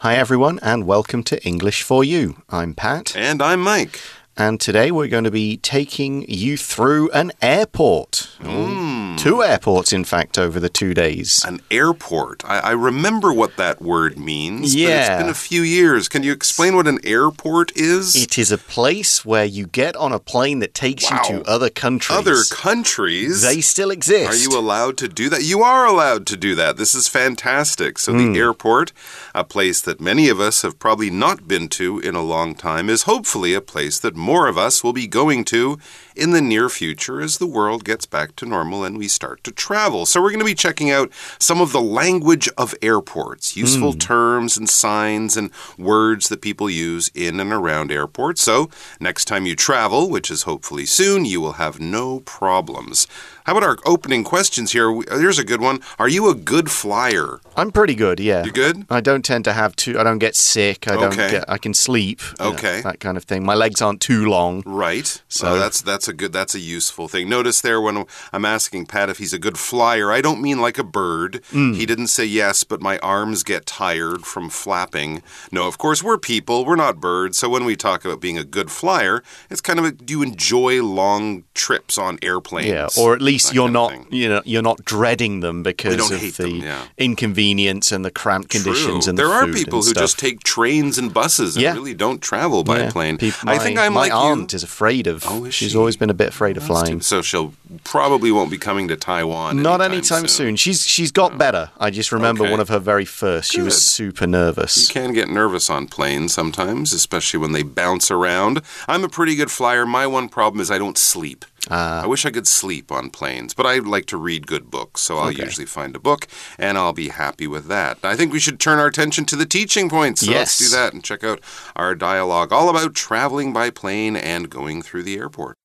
Hi, 0.00 0.16
everyone, 0.16 0.58
and 0.60 0.86
welcome 0.86 1.22
to 1.22 1.42
English 1.42 1.82
for 1.82 2.04
You. 2.04 2.42
I'm 2.50 2.74
Pat. 2.74 3.16
And 3.16 3.40
I'm 3.40 3.62
Mike. 3.62 3.98
And 4.38 4.60
today 4.60 4.90
we're 4.90 5.08
going 5.08 5.24
to 5.24 5.30
be 5.30 5.56
taking 5.56 6.26
you 6.28 6.58
through 6.58 7.10
an 7.12 7.32
airport. 7.40 8.28
Mm. 8.40 9.16
Two 9.16 9.42
airports, 9.42 9.94
in 9.94 10.04
fact, 10.04 10.38
over 10.38 10.60
the 10.60 10.68
two 10.68 10.92
days. 10.92 11.42
An 11.46 11.62
airport. 11.70 12.44
I, 12.44 12.58
I 12.58 12.70
remember 12.72 13.32
what 13.32 13.56
that 13.56 13.80
word 13.80 14.18
means. 14.18 14.74
Yeah. 14.74 15.14
it's 15.14 15.22
been 15.22 15.30
a 15.30 15.34
few 15.34 15.62
years. 15.62 16.06
Can 16.08 16.22
you 16.22 16.32
explain 16.32 16.76
what 16.76 16.86
an 16.86 16.98
airport 17.02 17.74
is? 17.78 18.14
It 18.14 18.36
is 18.38 18.52
a 18.52 18.58
place 18.58 19.24
where 19.24 19.46
you 19.46 19.66
get 19.66 19.96
on 19.96 20.12
a 20.12 20.18
plane 20.18 20.58
that 20.58 20.74
takes 20.74 21.10
Wow. 21.10 21.22
you 21.30 21.38
to 21.42 21.48
other 21.50 21.70
countries. 21.70 22.18
Other 22.18 22.36
countries. 22.50 23.40
They 23.40 23.62
still 23.62 23.90
exist. 23.90 24.30
Are 24.30 24.36
you 24.52 24.58
allowed 24.58 24.98
to 24.98 25.08
do 25.08 25.30
that? 25.30 25.44
You 25.44 25.62
are 25.62 25.86
allowed 25.86 26.26
to 26.26 26.36
do 26.36 26.54
that. 26.56 26.76
This 26.76 26.94
is 26.94 27.08
fantastic. 27.08 27.98
So, 27.98 28.12
Hmm. 28.12 28.34
the 28.34 28.38
airport, 28.38 28.92
a 29.34 29.44
place 29.44 29.80
that 29.80 29.98
many 29.98 30.28
of 30.28 30.40
us 30.40 30.60
have 30.60 30.78
probably 30.78 31.08
not 31.08 31.48
been 31.48 31.68
to 31.70 32.00
in 32.00 32.14
a 32.14 32.22
long 32.22 32.54
time, 32.54 32.90
is 32.90 33.04
hopefully 33.04 33.54
a 33.54 33.62
place 33.62 33.98
that 34.00 34.14
more 34.26 34.48
of 34.48 34.58
us 34.58 34.82
will 34.82 34.92
be 34.92 35.06
going 35.06 35.44
to 35.44 35.78
in 36.16 36.30
the 36.32 36.40
near 36.40 36.68
future 36.68 37.20
as 37.20 37.38
the 37.38 37.46
world 37.46 37.84
gets 37.84 38.06
back 38.06 38.34
to 38.36 38.46
normal 38.46 38.84
and 38.84 38.98
we 38.98 39.08
start 39.08 39.42
to 39.44 39.52
travel. 39.52 40.06
So, 40.06 40.20
we're 40.20 40.30
going 40.30 40.40
to 40.40 40.44
be 40.44 40.54
checking 40.54 40.90
out 40.90 41.10
some 41.38 41.60
of 41.60 41.72
the 41.72 41.80
language 41.80 42.48
of 42.56 42.74
airports, 42.82 43.56
useful 43.56 43.92
Hmm. 43.92 43.98
terms 43.98 44.56
and 44.56 44.68
signs 44.68 45.36
and 45.36 45.50
words 45.78 46.28
that 46.28 46.40
people 46.40 46.68
use 46.70 47.10
in 47.14 47.40
and 47.40 47.52
around 47.52 47.90
airports. 47.92 48.42
So, 48.42 48.70
next 49.00 49.26
time 49.26 49.46
you 49.46 49.54
travel, 49.56 50.08
which 50.10 50.30
is 50.30 50.42
hopefully 50.42 50.86
soon, 50.86 51.24
you 51.24 51.40
will 51.40 51.54
have 51.54 51.80
no 51.80 52.20
problems. 52.20 53.06
How 53.44 53.52
about 53.56 53.62
our 53.62 53.76
opening 53.84 54.24
questions 54.24 54.72
here? 54.72 54.90
Here's 55.08 55.38
a 55.38 55.44
good 55.44 55.60
one. 55.60 55.80
Are 55.98 56.08
you 56.08 56.28
a 56.28 56.34
good 56.34 56.68
flyer? 56.70 57.40
I'm 57.56 57.70
pretty 57.70 57.94
good, 57.94 58.18
yeah. 58.18 58.44
You 58.44 58.50
good? 58.50 58.86
I 58.90 59.00
don't 59.00 59.24
tend 59.24 59.44
to 59.44 59.52
have 59.52 59.76
too. 59.76 59.98
I 60.00 60.02
don't 60.02 60.18
get 60.18 60.34
sick. 60.34 60.88
I 60.88 60.94
don't 60.96 61.12
Okay. 61.12 61.30
get. 61.30 61.44
I 61.48 61.58
can 61.58 61.72
sleep. 61.72 62.20
you 62.40 62.44
know, 62.44 62.52
Okay. 62.52 62.80
that 62.82 62.98
kind 63.00 63.16
of 63.16 63.24
thing. 63.24 63.44
My 63.44 63.54
legs 63.54 63.80
aren't 63.80 64.00
too 64.00 64.26
long. 64.26 64.62
Right. 64.66 65.06
So 65.28 65.46
So- 65.46 65.58
that's 65.58 65.80
that's 65.80 66.05
a 66.08 66.12
good 66.12 66.32
that's 66.32 66.54
a 66.54 66.58
useful 66.60 67.08
thing. 67.08 67.28
Notice 67.28 67.60
there 67.60 67.80
when 67.80 68.04
I'm 68.32 68.44
asking 68.44 68.86
Pat 68.86 69.08
if 69.10 69.18
he's 69.18 69.32
a 69.32 69.38
good 69.38 69.58
flyer, 69.58 70.10
I 70.12 70.20
don't 70.20 70.40
mean 70.40 70.60
like 70.60 70.78
a 70.78 70.84
bird. 70.84 71.42
Mm. 71.52 71.74
He 71.76 71.86
didn't 71.86 72.08
say 72.08 72.24
yes, 72.24 72.64
but 72.64 72.80
my 72.80 72.98
arms 72.98 73.42
get 73.42 73.66
tired 73.66 74.24
from 74.24 74.48
flapping. 74.50 75.22
No, 75.50 75.66
of 75.66 75.78
course 75.78 76.02
we're 76.02 76.18
people, 76.18 76.64
we're 76.64 76.76
not 76.76 77.00
birds. 77.00 77.38
So 77.38 77.48
when 77.48 77.64
we 77.64 77.76
talk 77.76 78.04
about 78.04 78.20
being 78.20 78.38
a 78.38 78.44
good 78.44 78.70
flyer, 78.70 79.22
it's 79.50 79.60
kind 79.60 79.78
of 79.78 79.84
a, 79.84 79.92
do 79.92 80.12
you 80.14 80.22
enjoy 80.22 80.82
long 80.82 81.44
trips 81.54 81.98
on 81.98 82.18
airplanes? 82.22 82.68
Yeah, 82.68 82.88
or 82.98 83.14
at 83.14 83.22
least 83.22 83.52
you're 83.54 83.68
not, 83.70 84.12
you 84.12 84.28
know, 84.28 84.42
you're 84.44 84.62
not 84.62 84.84
dreading 84.84 85.40
them 85.40 85.62
because 85.62 86.10
of 86.10 86.20
the 86.20 86.30
them, 86.30 86.56
yeah. 86.56 86.86
inconvenience 86.98 87.92
and 87.92 88.04
the 88.04 88.10
cramped 88.10 88.50
conditions 88.50 89.04
True. 89.04 89.10
and 89.10 89.18
there 89.18 89.26
the 89.28 89.32
are 89.32 89.46
people 89.52 89.78
who 89.78 89.90
stuff. 89.90 90.02
just 90.02 90.18
take 90.18 90.40
trains 90.40 90.98
and 90.98 91.12
buses 91.12 91.56
and 91.56 91.62
Yeah. 91.62 91.72
really 91.74 91.94
don't 91.94 92.20
travel 92.22 92.62
by 92.64 92.78
Yeah, 92.80 92.90
plane. 92.90 93.18
I 93.44 93.58
think 93.58 93.78
I'm 93.78 93.94
my 93.94 94.02
like 94.02 94.12
aunt 94.14 94.52
you. 94.52 94.56
is 94.56 94.62
afraid 94.62 95.06
of. 95.06 95.24
Oh, 95.26 95.44
is 95.44 95.54
she's 95.54 95.72
she? 95.72 95.78
always 95.78 95.95
been 95.96 96.10
a 96.10 96.14
bit 96.14 96.28
afraid 96.28 96.56
of 96.56 96.62
flying. 96.62 97.00
So 97.00 97.22
she'll 97.22 97.52
probably 97.84 98.30
won't 98.30 98.50
be 98.50 98.58
coming 98.58 98.88
to 98.88 98.96
Taiwan. 98.96 99.62
Not 99.62 99.80
anytime 99.80 99.96
anytime 99.96 100.28
soon. 100.28 100.56
She's 100.56 100.86
she's 100.86 101.10
got 101.10 101.36
better. 101.38 101.70
I 101.78 101.90
just 101.90 102.12
remember 102.12 102.42
Okay. 102.44 102.50
one 102.50 102.60
of 102.60 102.68
her 102.68 102.78
very 102.78 103.04
first. 103.04 103.52
She 103.52 103.60
was 103.62 103.84
super 103.84 104.26
nervous. 104.26 104.88
You 104.88 104.92
can 104.92 105.12
get 105.12 105.28
nervous 105.28 105.68
on 105.70 105.86
planes 105.88 106.32
sometimes, 106.34 106.92
especially 106.92 107.38
when 107.40 107.52
they 107.52 107.62
bounce 107.62 108.10
around. 108.10 108.60
I'm 108.86 109.04
a 109.04 109.08
pretty 109.08 109.34
good 109.34 109.50
flyer. 109.50 109.84
My 109.86 110.06
one 110.06 110.28
problem 110.28 110.60
is 110.60 110.70
I 110.70 110.78
don't 110.78 110.98
sleep. 110.98 111.44
Ah. 111.68 112.04
I 112.04 112.06
wish 112.06 112.24
I 112.24 112.30
could 112.30 112.46
sleep 112.46 112.92
on 112.92 113.10
planes, 113.10 113.52
but 113.52 113.66
I 113.66 113.78
like 113.78 114.06
to 114.06 114.16
read 114.16 114.46
good 114.46 114.70
books, 114.70 115.00
so 115.02 115.18
I'll 115.18 115.30
Okay. 115.30 115.42
usually 115.42 115.66
find 115.66 115.96
a 115.96 115.98
book 115.98 116.28
and 116.58 116.78
I'll 116.78 116.92
be 116.92 117.08
happy 117.08 117.48
with 117.48 117.66
that. 117.66 117.98
I 118.04 118.14
think 118.14 118.32
we 118.32 118.38
should 118.38 118.60
turn 118.60 118.78
our 118.78 118.86
attention 118.86 119.24
to 119.26 119.34
the 119.36 119.46
teaching 119.46 119.88
points. 119.90 120.20
So 120.20 120.30
let's 120.30 120.60
Yes. 120.60 120.70
do 120.70 120.76
that 120.76 120.92
and 120.92 121.02
check 121.02 121.24
out 121.24 121.40
our 121.74 121.96
dialogue 121.96 122.52
all 122.52 122.68
about 122.68 122.94
traveling 122.94 123.52
by 123.52 123.70
plane 123.70 124.14
and 124.14 124.48
going 124.48 124.80
through 124.80 125.02
the 125.02 125.16
airport. 125.18 125.58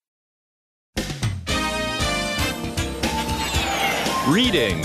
Reading. 4.28 4.84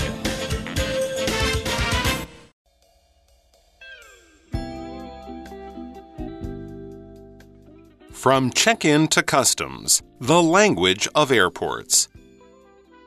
From 8.11 8.49
check 8.49 8.83
in 8.83 9.07
to 9.09 9.21
customs, 9.21 10.01
the 10.19 10.41
language 10.41 11.07
of 11.13 11.31
airports. 11.31 12.07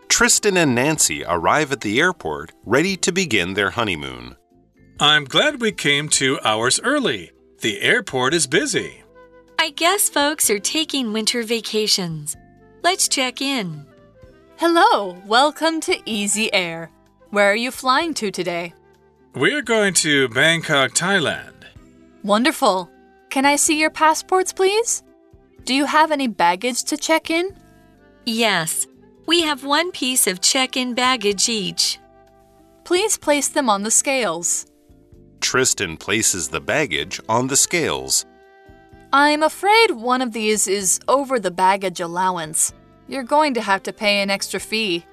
Tristan 0.09 0.57
and 0.57 0.73
Nancy 0.73 1.25
arrive 1.25 1.73
at 1.73 1.81
the 1.81 1.99
airport 1.99 2.53
ready 2.65 2.97
to 2.99 3.11
begin 3.11 3.55
their 3.55 3.71
honeymoon. 3.71 4.37
I'm 5.01 5.25
glad 5.25 5.61
we 5.61 5.73
came 5.73 6.09
two 6.09 6.39
hours 6.45 6.79
early. 6.85 7.33
The 7.61 7.81
airport 7.81 8.35
is 8.35 8.47
busy. 8.47 9.03
I 9.59 9.71
guess 9.71 10.09
folks 10.09 10.49
are 10.49 10.61
taking 10.61 11.13
winter 11.13 11.43
vacations. 11.43 12.37
Let's 12.83 13.09
check 13.09 13.43
in. 13.43 13.90
Hello, 14.60 15.16
welcome 15.25 15.81
to 15.81 15.97
Easy 16.04 16.53
Air. 16.53 16.91
Where 17.31 17.50
are 17.50 17.56
you 17.56 17.71
flying 17.71 18.12
to 18.12 18.31
today? 18.31 18.75
We're 19.34 19.62
going 19.62 19.94
to 19.94 20.28
Bangkok, 20.28 20.91
Thailand. 20.91 21.65
Wonderful. 22.22 22.91
Can 23.31 23.47
I 23.47 23.56
see 23.56 23.81
your 23.81 23.88
passports, 23.88 24.53
please? 24.53 25.03
Do 25.65 25.75
you 25.75 25.87
have 25.87 26.10
any 26.12 26.28
baggage 26.28 26.82
to 26.82 26.98
check 26.98 27.31
in? 27.31 27.56
Yes, 28.26 28.87
we 29.25 29.41
have 29.41 29.65
one 29.65 29.93
piece 29.93 30.26
of 30.26 30.43
check 30.43 30.77
in 30.77 30.92
baggage 30.92 31.48
each. 31.48 31.98
Please 32.84 33.16
place 33.16 33.48
them 33.48 33.71
on 33.71 33.82
the 33.82 33.91
scales. 33.91 34.66
Tristan 35.41 35.97
places 35.97 36.50
the 36.50 36.60
baggage 36.60 37.19
on 37.31 37.47
the 37.47 37.56
scales. 37.56 38.27
I'm 39.10 39.42
afraid 39.42 39.92
one 39.92 40.21
of 40.21 40.32
these 40.34 40.69
is 40.69 41.00
over 41.09 41.41
the 41.41 41.50
baggage 41.50 42.00
allowance. 42.00 42.75
You're 43.10 43.25
going 43.25 43.54
to 43.54 43.60
have 43.60 43.82
to 43.82 43.93
pay 43.93 44.22
an 44.22 44.31
extra 44.31 44.60
fee. 44.60 45.04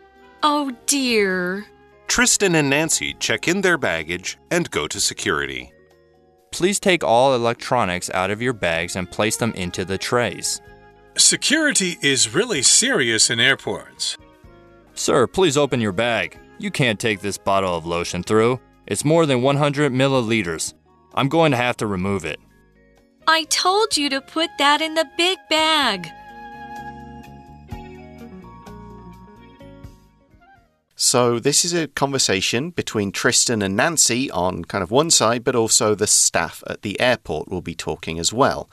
Oh 0.43 0.71
dear. 0.85 1.65
Tristan 2.05 2.53
and 2.53 2.69
Nancy 2.69 3.15
check 3.15 3.47
in 3.47 3.61
their 3.61 3.79
baggage 3.79 4.37
and 4.51 4.69
go 4.69 4.87
to 4.87 4.99
security. 4.99 5.73
Please 6.51 6.79
take 6.79 7.03
all 7.03 7.33
electronics 7.33 8.11
out 8.11 8.29
of 8.29 8.39
your 8.39 8.53
bags 8.53 8.95
and 8.95 9.09
place 9.09 9.37
them 9.37 9.51
into 9.53 9.83
the 9.83 9.97
trays. 9.97 10.61
Security 11.17 11.97
is 12.03 12.35
really 12.35 12.61
serious 12.61 13.31
in 13.31 13.39
airports. 13.39 14.15
Sir, 14.93 15.25
please 15.25 15.57
open 15.57 15.81
your 15.81 15.91
bag. 15.91 16.37
You 16.59 16.69
can't 16.69 16.99
take 16.99 17.21
this 17.21 17.39
bottle 17.39 17.75
of 17.75 17.87
lotion 17.87 18.21
through. 18.21 18.59
It's 18.85 19.05
more 19.05 19.25
than 19.25 19.41
100 19.41 19.91
milliliters. 19.91 20.75
I'm 21.15 21.29
going 21.29 21.49
to 21.49 21.57
have 21.57 21.77
to 21.77 21.87
remove 21.87 22.25
it. 22.25 22.39
I 23.25 23.45
told 23.45 23.97
you 23.97 24.07
to 24.11 24.21
put 24.21 24.51
that 24.59 24.81
in 24.81 24.93
the 24.93 25.09
big 25.17 25.39
bag. 25.49 26.07
So 30.99 31.37
this 31.37 31.63
is 31.63 31.75
a 31.75 31.87
conversation 31.89 32.71
between 32.71 33.11
Tristan 33.11 33.61
and 33.61 33.75
Nancy 33.75 34.31
on 34.31 34.65
kind 34.65 34.81
of 34.81 34.89
one 34.89 35.11
side, 35.11 35.43
but 35.43 35.55
also 35.55 35.93
the 35.93 36.07
staff 36.07 36.63
at 36.65 36.81
the 36.81 36.99
airport 36.99 37.49
will 37.49 37.61
be 37.61 37.75
talking 37.75 38.17
as 38.17 38.33
well. 38.33 38.67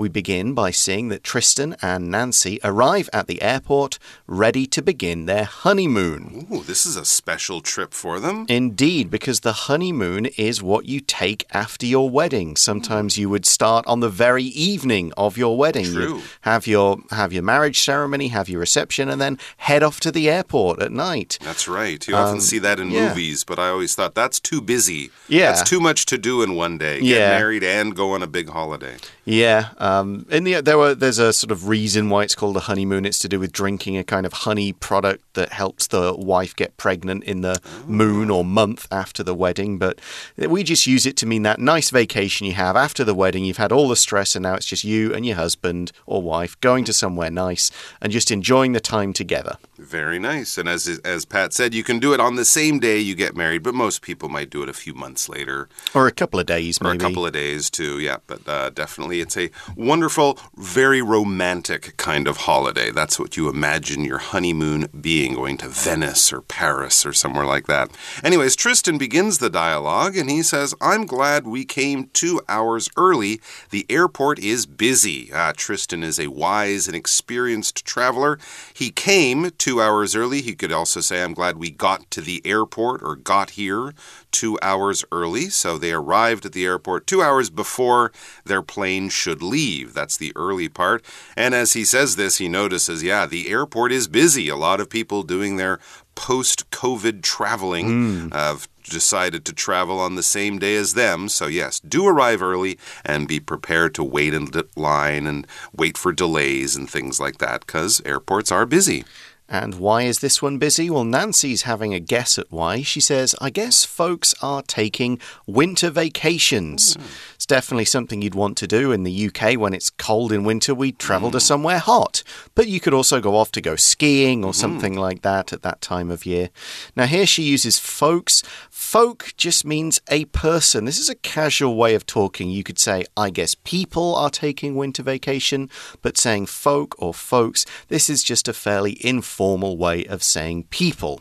We 0.00 0.08
begin 0.08 0.54
by 0.54 0.70
seeing 0.70 1.08
that 1.10 1.22
Tristan 1.22 1.76
and 1.82 2.10
Nancy 2.10 2.58
arrive 2.64 3.10
at 3.12 3.26
the 3.26 3.42
airport 3.42 3.98
ready 4.26 4.66
to 4.68 4.80
begin 4.80 5.26
their 5.26 5.44
honeymoon. 5.44 6.46
Ooh, 6.50 6.62
this 6.62 6.86
is 6.86 6.96
a 6.96 7.04
special 7.04 7.60
trip 7.60 7.92
for 7.92 8.18
them. 8.18 8.46
Indeed, 8.48 9.10
because 9.10 9.40
the 9.40 9.52
honeymoon 9.68 10.24
is 10.38 10.62
what 10.62 10.86
you 10.86 11.00
take 11.00 11.44
after 11.52 11.84
your 11.84 12.08
wedding. 12.08 12.56
Sometimes 12.56 13.18
you 13.18 13.28
would 13.28 13.44
start 13.44 13.86
on 13.86 14.00
the 14.00 14.08
very 14.08 14.44
evening 14.44 15.12
of 15.18 15.36
your 15.36 15.58
wedding. 15.58 15.84
You'd 15.84 15.92
True. 16.08 16.22
have 16.40 16.66
your 16.66 17.00
have 17.10 17.34
your 17.34 17.42
marriage 17.42 17.80
ceremony, 17.80 18.28
have 18.28 18.48
your 18.48 18.60
reception, 18.60 19.10
and 19.10 19.20
then 19.20 19.38
head 19.58 19.82
off 19.82 20.00
to 20.00 20.10
the 20.10 20.30
airport 20.30 20.80
at 20.80 20.92
night. 20.92 21.36
That's 21.42 21.68
right. 21.68 22.08
You 22.08 22.14
often 22.14 22.40
see 22.40 22.58
that 22.60 22.80
in 22.80 22.86
Um, 22.88 22.94
yeah. 22.94 23.08
movies, 23.10 23.44
but 23.44 23.58
I 23.58 23.68
always 23.68 23.94
thought 23.94 24.14
that's 24.14 24.40
too 24.40 24.62
busy. 24.62 25.10
Yeah. 25.28 25.52
That's 25.52 25.68
too 25.68 25.78
much 25.78 26.06
to 26.06 26.16
do 26.16 26.40
in 26.42 26.54
one 26.54 26.78
day. 26.78 27.00
Get 27.00 27.18
Yeah. 27.18 27.38
married 27.38 27.62
and 27.62 27.94
go 27.94 28.12
on 28.12 28.22
a 28.22 28.26
big 28.26 28.48
holiday. 28.48 28.96
Yeah, 29.24 29.68
um, 29.78 30.26
in 30.30 30.44
the 30.44 30.60
there 30.60 30.78
were 30.78 30.94
there's 30.94 31.18
a 31.18 31.32
sort 31.32 31.50
of 31.50 31.68
reason 31.68 32.08
why 32.08 32.22
it's 32.22 32.34
called 32.34 32.56
a 32.56 32.60
honeymoon. 32.60 33.04
It's 33.04 33.18
to 33.20 33.28
do 33.28 33.38
with 33.38 33.52
drinking 33.52 33.96
a 33.96 34.02
kind 34.04 34.24
of 34.26 34.32
honey 34.32 34.72
product 34.72 35.22
that 35.34 35.52
helps 35.52 35.86
the 35.88 36.14
wife 36.14 36.56
get 36.56 36.76
pregnant 36.78 37.24
in 37.24 37.42
the 37.42 37.60
moon 37.86 38.30
or 38.30 38.44
month 38.44 38.88
after 38.90 39.22
the 39.22 39.34
wedding. 39.34 39.78
But 39.78 40.00
we 40.36 40.62
just 40.62 40.86
use 40.86 41.04
it 41.06 41.16
to 41.18 41.26
mean 41.26 41.42
that 41.42 41.60
nice 41.60 41.90
vacation 41.90 42.46
you 42.46 42.54
have 42.54 42.76
after 42.76 43.04
the 43.04 43.14
wedding. 43.14 43.44
You've 43.44 43.58
had 43.58 43.72
all 43.72 43.88
the 43.88 43.96
stress, 43.96 44.34
and 44.34 44.42
now 44.42 44.54
it's 44.54 44.66
just 44.66 44.84
you 44.84 45.14
and 45.14 45.26
your 45.26 45.36
husband 45.36 45.92
or 46.06 46.22
wife 46.22 46.58
going 46.60 46.84
to 46.86 46.92
somewhere 46.92 47.30
nice 47.30 47.70
and 48.00 48.10
just 48.12 48.30
enjoying 48.30 48.72
the 48.72 48.80
time 48.80 49.12
together. 49.12 49.58
Very 49.78 50.18
nice. 50.18 50.56
And 50.58 50.68
as 50.68 50.88
as 51.04 51.24
Pat 51.24 51.52
said, 51.52 51.74
you 51.74 51.84
can 51.84 51.98
do 51.98 52.14
it 52.14 52.20
on 52.20 52.36
the 52.36 52.44
same 52.44 52.78
day 52.78 52.98
you 52.98 53.14
get 53.14 53.36
married, 53.36 53.62
but 53.62 53.74
most 53.74 54.00
people 54.02 54.28
might 54.28 54.50
do 54.50 54.62
it 54.62 54.68
a 54.68 54.72
few 54.74 54.94
months 54.94 55.28
later 55.28 55.68
Or 55.94 56.06
a 56.06 56.12
couple 56.12 56.40
of 56.40 56.46
days, 56.46 56.80
or 56.80 56.84
maybe. 56.92 57.04
a 57.04 57.08
couple 57.08 57.26
of 57.26 57.32
days 57.32 57.70
too. 57.70 57.98
Yeah, 57.98 58.16
but 58.26 58.48
uh, 58.48 58.70
definitely 58.70 59.09
it's 59.18 59.36
a 59.36 59.50
wonderful, 59.74 60.38
very 60.56 61.02
romantic 61.02 61.96
kind 61.96 62.28
of 62.28 62.36
holiday. 62.36 62.92
That's 62.92 63.18
what 63.18 63.36
you 63.36 63.48
imagine 63.48 64.04
your 64.04 64.18
honeymoon 64.18 64.86
being, 65.00 65.34
going 65.34 65.56
to 65.56 65.68
Venice 65.68 66.32
or 66.32 66.42
Paris 66.42 67.04
or 67.04 67.12
somewhere 67.12 67.46
like 67.46 67.66
that. 67.66 67.90
Anyways, 68.22 68.54
Tristan 68.54 68.98
begins 68.98 69.38
the 69.38 69.50
dialogue 69.50 70.16
and 70.16 70.30
he 70.30 70.42
says, 70.42 70.74
I'm 70.80 71.06
glad 71.06 71.46
we 71.46 71.64
came 71.64 72.10
two 72.12 72.40
hours 72.48 72.88
early. 72.96 73.40
The 73.70 73.86
airport 73.88 74.38
is 74.38 74.66
busy. 74.66 75.30
Ah, 75.32 75.52
Tristan 75.56 76.04
is 76.04 76.20
a 76.20 76.28
wise 76.28 76.86
and 76.86 76.94
experienced 76.94 77.84
traveler. 77.84 78.38
He 78.74 78.90
came 78.90 79.50
two 79.58 79.80
hours 79.80 80.14
early. 80.14 80.42
He 80.42 80.54
could 80.54 80.72
also 80.72 81.00
say, 81.00 81.22
I'm 81.22 81.34
glad 81.34 81.56
we 81.56 81.70
got 81.70 82.10
to 82.12 82.20
the 82.20 82.42
airport 82.44 83.02
or 83.02 83.16
got 83.16 83.50
here 83.50 83.94
two 84.30 84.58
hours 84.62 85.04
early. 85.12 85.48
So 85.48 85.78
they 85.78 85.92
arrived 85.92 86.46
at 86.46 86.52
the 86.52 86.64
airport 86.64 87.06
two 87.06 87.22
hours 87.22 87.50
before 87.50 88.12
their 88.44 88.62
plane 88.62 89.08
should 89.08 89.42
leave. 89.42 89.94
That's 89.94 90.16
the 90.16 90.32
early 90.36 90.68
part. 90.68 91.04
And 91.36 91.54
as 91.54 91.72
he 91.72 91.84
says 91.84 92.16
this, 92.16 92.38
he 92.38 92.48
notices, 92.48 93.02
yeah, 93.02 93.26
the 93.26 93.48
airport 93.48 93.92
is 93.92 94.08
busy. 94.08 94.48
A 94.48 94.56
lot 94.56 94.80
of 94.80 94.90
people 94.90 95.22
doing 95.22 95.56
their 95.56 95.78
post 96.14 96.70
COVID 96.70 97.22
traveling. 97.22 97.86
Hmm. 97.86 98.28
have 98.32 98.68
decided 98.88 99.44
to 99.44 99.52
travel 99.52 99.98
on 100.00 100.16
the 100.16 100.22
same 100.22 100.58
day 100.58 100.74
as 100.74 100.94
them. 100.94 101.28
So, 101.28 101.46
yes, 101.46 101.80
do 101.80 102.06
arrive 102.06 102.42
early 102.42 102.78
and 103.04 103.28
be 103.28 103.40
prepared 103.40 103.94
to 103.94 104.04
wait 104.04 104.34
in 104.34 104.48
line 104.76 105.26
and 105.26 105.46
wait 105.74 105.96
for 105.96 106.12
delays 106.12 106.76
and 106.76 106.90
things 106.90 107.20
like 107.20 107.38
that 107.38 107.60
because 107.66 108.02
airports 108.04 108.50
are 108.50 108.66
busy. 108.66 109.04
And 109.52 109.74
why 109.74 110.02
is 110.02 110.20
this 110.20 110.40
one 110.40 110.58
busy? 110.58 110.88
Well, 110.88 111.02
Nancy's 111.04 111.62
having 111.62 111.92
a 111.92 111.98
guess 111.98 112.38
at 112.38 112.52
why. 112.52 112.82
She 112.82 113.00
says, 113.00 113.34
I 113.40 113.50
guess 113.50 113.84
folks 113.84 114.32
are 114.40 114.62
taking 114.62 115.18
winter 115.44 115.90
vacations. 115.90 116.96
It's 116.96 117.29
definitely 117.50 117.84
something 117.84 118.22
you'd 118.22 118.36
want 118.36 118.56
to 118.56 118.66
do 118.68 118.92
in 118.92 119.02
the 119.02 119.26
UK 119.26 119.58
when 119.58 119.74
it's 119.74 119.90
cold 119.90 120.30
in 120.30 120.44
winter. 120.44 120.72
We 120.72 120.92
travel 120.92 121.32
to 121.32 121.38
mm. 121.38 121.42
somewhere 121.42 121.80
hot. 121.80 122.22
But 122.54 122.68
you 122.68 122.78
could 122.78 122.94
also 122.94 123.20
go 123.20 123.34
off 123.34 123.50
to 123.52 123.60
go 123.60 123.74
skiing 123.74 124.44
or 124.44 124.52
mm-hmm. 124.52 124.60
something 124.60 124.94
like 124.94 125.22
that 125.22 125.52
at 125.52 125.62
that 125.62 125.80
time 125.80 126.12
of 126.12 126.24
year. 126.24 126.50
Now, 126.94 127.06
here 127.06 127.26
she 127.26 127.42
uses 127.42 127.76
folks. 127.76 128.44
Folk 128.70 129.34
just 129.36 129.64
means 129.64 130.00
a 130.06 130.26
person. 130.26 130.84
This 130.84 131.00
is 131.00 131.08
a 131.08 131.16
casual 131.16 131.74
way 131.74 131.96
of 131.96 132.06
talking. 132.06 132.50
You 132.50 132.62
could 132.62 132.78
say, 132.78 133.04
I 133.16 133.30
guess 133.30 133.56
people 133.56 134.14
are 134.14 134.30
taking 134.30 134.76
winter 134.76 135.02
vacation, 135.02 135.70
but 136.02 136.16
saying 136.16 136.46
folk 136.46 136.94
or 137.02 137.12
folks, 137.12 137.66
this 137.88 138.08
is 138.08 138.22
just 138.22 138.46
a 138.46 138.52
fairly 138.52 139.04
informal 139.04 139.76
way 139.76 140.04
of 140.04 140.22
saying 140.22 140.68
people. 140.70 141.20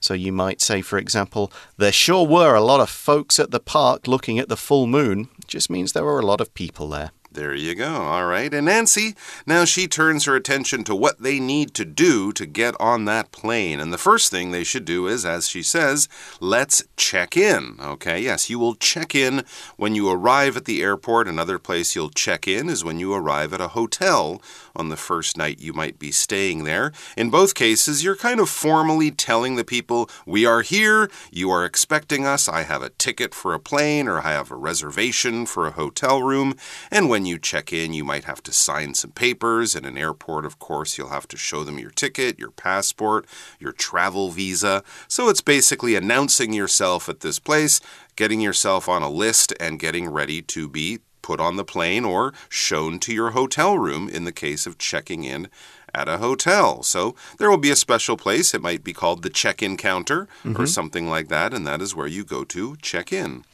So 0.00 0.14
you 0.14 0.32
might 0.32 0.60
say, 0.60 0.82
for 0.82 0.98
example, 0.98 1.52
there 1.76 1.92
sure 1.92 2.26
were 2.26 2.54
a 2.54 2.60
lot 2.60 2.80
of 2.80 2.90
folks 2.90 3.38
at 3.38 3.50
the 3.50 3.60
park 3.60 4.06
looking 4.06 4.38
at 4.38 4.48
the 4.48 4.56
full 4.56 4.86
moon. 4.86 5.28
Just 5.52 5.68
means 5.68 5.92
there 5.92 6.02
were 6.02 6.18
a 6.18 6.24
lot 6.24 6.40
of 6.40 6.54
people 6.54 6.88
there. 6.88 7.10
There 7.30 7.54
you 7.54 7.74
go. 7.74 7.90
All 7.90 8.24
right. 8.24 8.52
And 8.52 8.64
Nancy, 8.64 9.14
now 9.46 9.66
she 9.66 9.86
turns 9.86 10.24
her 10.24 10.34
attention 10.34 10.82
to 10.84 10.94
what 10.94 11.22
they 11.22 11.38
need 11.40 11.74
to 11.74 11.84
do 11.84 12.32
to 12.32 12.46
get 12.46 12.74
on 12.80 13.04
that 13.04 13.32
plane. 13.32 13.78
And 13.78 13.92
the 13.92 13.98
first 13.98 14.30
thing 14.30 14.50
they 14.50 14.64
should 14.64 14.86
do 14.86 15.06
is, 15.06 15.26
as 15.26 15.48
she 15.48 15.62
says, 15.62 16.08
let's 16.40 16.84
check 16.96 17.36
in. 17.36 17.76
Okay. 17.80 18.20
Yes, 18.20 18.48
you 18.48 18.58
will 18.58 18.74
check 18.74 19.14
in 19.14 19.44
when 19.76 19.94
you 19.94 20.10
arrive 20.10 20.56
at 20.56 20.64
the 20.64 20.82
airport. 20.82 21.28
Another 21.28 21.58
place 21.58 21.94
you'll 21.94 22.08
check 22.08 22.48
in 22.48 22.70
is 22.70 22.82
when 22.82 22.98
you 22.98 23.12
arrive 23.12 23.52
at 23.52 23.60
a 23.60 23.68
hotel 23.68 24.40
on 24.74 24.88
the 24.88 24.96
first 24.96 25.36
night 25.36 25.60
you 25.60 25.72
might 25.72 25.98
be 25.98 26.10
staying 26.10 26.64
there. 26.64 26.92
In 27.16 27.30
both 27.30 27.54
cases, 27.54 28.02
you're 28.02 28.16
kind 28.16 28.40
of 28.40 28.48
formally 28.48 29.10
telling 29.10 29.56
the 29.56 29.64
people, 29.64 30.08
we 30.26 30.46
are 30.46 30.62
here, 30.62 31.10
you 31.30 31.50
are 31.50 31.64
expecting 31.64 32.26
us, 32.26 32.48
I 32.48 32.62
have 32.62 32.82
a 32.82 32.90
ticket 32.90 33.34
for 33.34 33.54
a 33.54 33.60
plane, 33.60 34.08
or 34.08 34.18
I 34.20 34.32
have 34.32 34.50
a 34.50 34.56
reservation 34.56 35.46
for 35.46 35.66
a 35.66 35.72
hotel 35.72 36.22
room. 36.22 36.54
And 36.90 37.08
when 37.08 37.26
you 37.26 37.38
check 37.38 37.72
in, 37.72 37.92
you 37.92 38.04
might 38.04 38.24
have 38.24 38.42
to 38.44 38.52
sign 38.52 38.94
some 38.94 39.12
papers. 39.12 39.74
In 39.74 39.84
an 39.84 39.98
airport, 39.98 40.44
of 40.44 40.58
course, 40.58 40.96
you'll 40.96 41.08
have 41.08 41.28
to 41.28 41.36
show 41.36 41.64
them 41.64 41.78
your 41.78 41.90
ticket, 41.90 42.38
your 42.38 42.50
passport, 42.50 43.26
your 43.58 43.72
travel 43.72 44.30
visa. 44.30 44.82
So 45.08 45.28
it's 45.28 45.40
basically 45.40 45.94
announcing 45.94 46.52
yourself 46.52 47.08
at 47.08 47.20
this 47.20 47.38
place, 47.38 47.80
getting 48.16 48.40
yourself 48.40 48.88
on 48.88 49.02
a 49.02 49.10
list, 49.10 49.52
and 49.60 49.78
getting 49.78 50.08
ready 50.08 50.42
to 50.42 50.68
be 50.68 51.00
put 51.22 51.40
on 51.40 51.56
the 51.56 51.64
plane 51.64 52.04
or 52.04 52.34
shown 52.48 52.98
to 53.00 53.14
your 53.14 53.30
hotel 53.30 53.78
room 53.78 54.08
in 54.08 54.24
the 54.24 54.32
case 54.32 54.66
of 54.66 54.78
checking 54.78 55.24
in 55.24 55.48
at 55.94 56.08
a 56.08 56.18
hotel. 56.18 56.82
So 56.82 57.14
there 57.38 57.50
will 57.50 57.58
be 57.58 57.70
a 57.70 57.76
special 57.76 58.16
place. 58.16 58.54
It 58.54 58.62
might 58.62 58.82
be 58.82 58.92
called 58.92 59.22
the 59.22 59.30
check 59.30 59.62
in 59.62 59.76
counter 59.76 60.22
or 60.44 60.50
mm-hmm. 60.50 60.64
something 60.64 61.08
like 61.08 61.28
that, 61.28 61.52
and 61.54 61.66
that 61.66 61.82
is 61.82 61.94
where 61.94 62.06
you 62.06 62.24
go 62.24 62.44
to 62.44 62.76
check 62.82 63.12
in. 63.12 63.44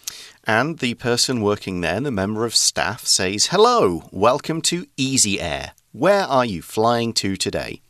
And 0.44 0.78
the 0.78 0.94
person 0.94 1.42
working 1.42 1.80
there, 1.80 2.00
the 2.00 2.10
member 2.10 2.44
of 2.44 2.54
staff, 2.54 3.04
says, 3.06 3.48
Hello, 3.48 4.08
welcome 4.10 4.62
to 4.62 4.86
Easy 4.96 5.40
Air. 5.40 5.72
Where 5.92 6.22
are 6.22 6.44
you 6.44 6.62
flying 6.62 7.12
to 7.14 7.36
today? 7.36 7.82